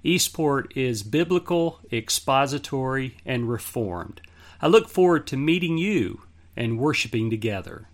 Eastport 0.04 0.72
is 0.76 1.02
biblical, 1.02 1.80
expository, 1.90 3.16
and 3.26 3.48
reformed. 3.48 4.20
I 4.62 4.68
look 4.68 4.88
forward 4.88 5.26
to 5.26 5.36
meeting 5.36 5.76
you 5.76 6.22
and 6.54 6.78
worshiping 6.78 7.30
together. 7.30 7.88